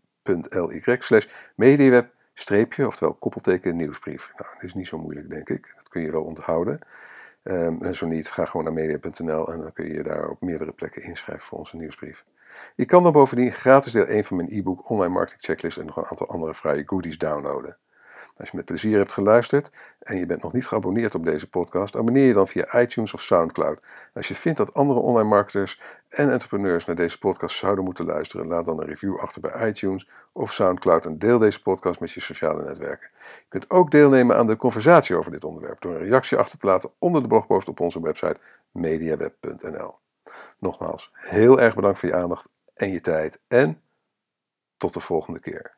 slash 0.98 1.26
mediaweb 1.54 2.10
streepje, 2.34 2.86
oftewel 2.86 3.14
koppelteken 3.14 3.76
nieuwsbrief. 3.76 4.32
Nou, 4.36 4.50
dat 4.54 4.62
is 4.62 4.74
niet 4.74 4.88
zo 4.88 4.98
moeilijk, 4.98 5.28
denk 5.28 5.48
ik. 5.48 5.72
Dat 5.76 5.88
kun 5.88 6.02
je 6.02 6.10
wel 6.10 6.22
onthouden. 6.22 6.80
Um, 7.42 7.82
en 7.82 7.94
zo 7.94 8.06
niet, 8.06 8.30
ga 8.30 8.44
gewoon 8.44 8.64
naar 8.64 8.72
media.nl 8.72 9.52
en 9.52 9.60
dan 9.60 9.72
kun 9.72 9.86
je 9.86 9.94
je 9.94 10.02
daar 10.02 10.28
op 10.28 10.40
meerdere 10.40 10.72
plekken 10.72 11.02
inschrijven 11.02 11.46
voor 11.46 11.58
onze 11.58 11.76
nieuwsbrief. 11.76 12.24
Je 12.74 12.84
kan 12.84 13.02
dan 13.02 13.12
bovendien 13.12 13.52
gratis 13.52 13.92
deel 13.92 14.06
1 14.06 14.24
van 14.24 14.36
mijn 14.36 14.48
e-book 14.52 14.90
Online 14.90 15.12
Marketing 15.12 15.44
Checklist 15.44 15.78
en 15.78 15.86
nog 15.86 15.96
een 15.96 16.06
aantal 16.06 16.28
andere 16.28 16.54
vrije 16.54 16.82
goodies 16.86 17.18
downloaden. 17.18 17.76
Als 18.38 18.50
je 18.50 18.56
met 18.56 18.64
plezier 18.64 18.98
hebt 18.98 19.12
geluisterd 19.12 19.70
en 19.98 20.16
je 20.16 20.26
bent 20.26 20.42
nog 20.42 20.52
niet 20.52 20.66
geabonneerd 20.66 21.14
op 21.14 21.24
deze 21.24 21.48
podcast, 21.48 21.96
abonneer 21.96 22.26
je 22.26 22.32
dan 22.32 22.48
via 22.48 22.80
iTunes 22.80 23.14
of 23.14 23.22
SoundCloud. 23.22 23.80
Als 24.14 24.28
je 24.28 24.34
vindt 24.34 24.58
dat 24.58 24.74
andere 24.74 25.00
online 25.00 25.28
marketers 25.28 25.80
en 26.08 26.30
entrepreneurs 26.30 26.84
naar 26.84 26.96
deze 26.96 27.18
podcast 27.18 27.56
zouden 27.56 27.84
moeten 27.84 28.04
luisteren, 28.04 28.46
laat 28.46 28.64
dan 28.64 28.80
een 28.80 28.86
review 28.86 29.18
achter 29.18 29.40
bij 29.40 29.68
iTunes 29.68 30.08
of 30.32 30.52
SoundCloud 30.52 31.06
en 31.06 31.18
deel 31.18 31.38
deze 31.38 31.62
podcast 31.62 32.00
met 32.00 32.12
je 32.12 32.20
sociale 32.20 32.64
netwerken. 32.64 33.08
Je 33.14 33.44
kunt 33.48 33.70
ook 33.70 33.90
deelnemen 33.90 34.36
aan 34.36 34.46
de 34.46 34.56
conversatie 34.56 35.16
over 35.16 35.30
dit 35.30 35.44
onderwerp 35.44 35.80
door 35.80 35.94
een 35.94 36.04
reactie 36.04 36.38
achter 36.38 36.58
te 36.58 36.66
laten 36.66 36.90
onder 36.98 37.22
de 37.22 37.28
blogpost 37.28 37.68
op 37.68 37.80
onze 37.80 38.02
website 38.02 38.38
mediaweb.nl. 38.70 39.94
Nogmaals, 40.58 41.10
heel 41.12 41.60
erg 41.60 41.74
bedankt 41.74 41.98
voor 41.98 42.08
je 42.08 42.14
aandacht 42.14 42.48
en 42.74 42.92
je 42.92 43.00
tijd 43.00 43.40
en 43.48 43.80
tot 44.76 44.94
de 44.94 45.00
volgende 45.00 45.40
keer. 45.40 45.77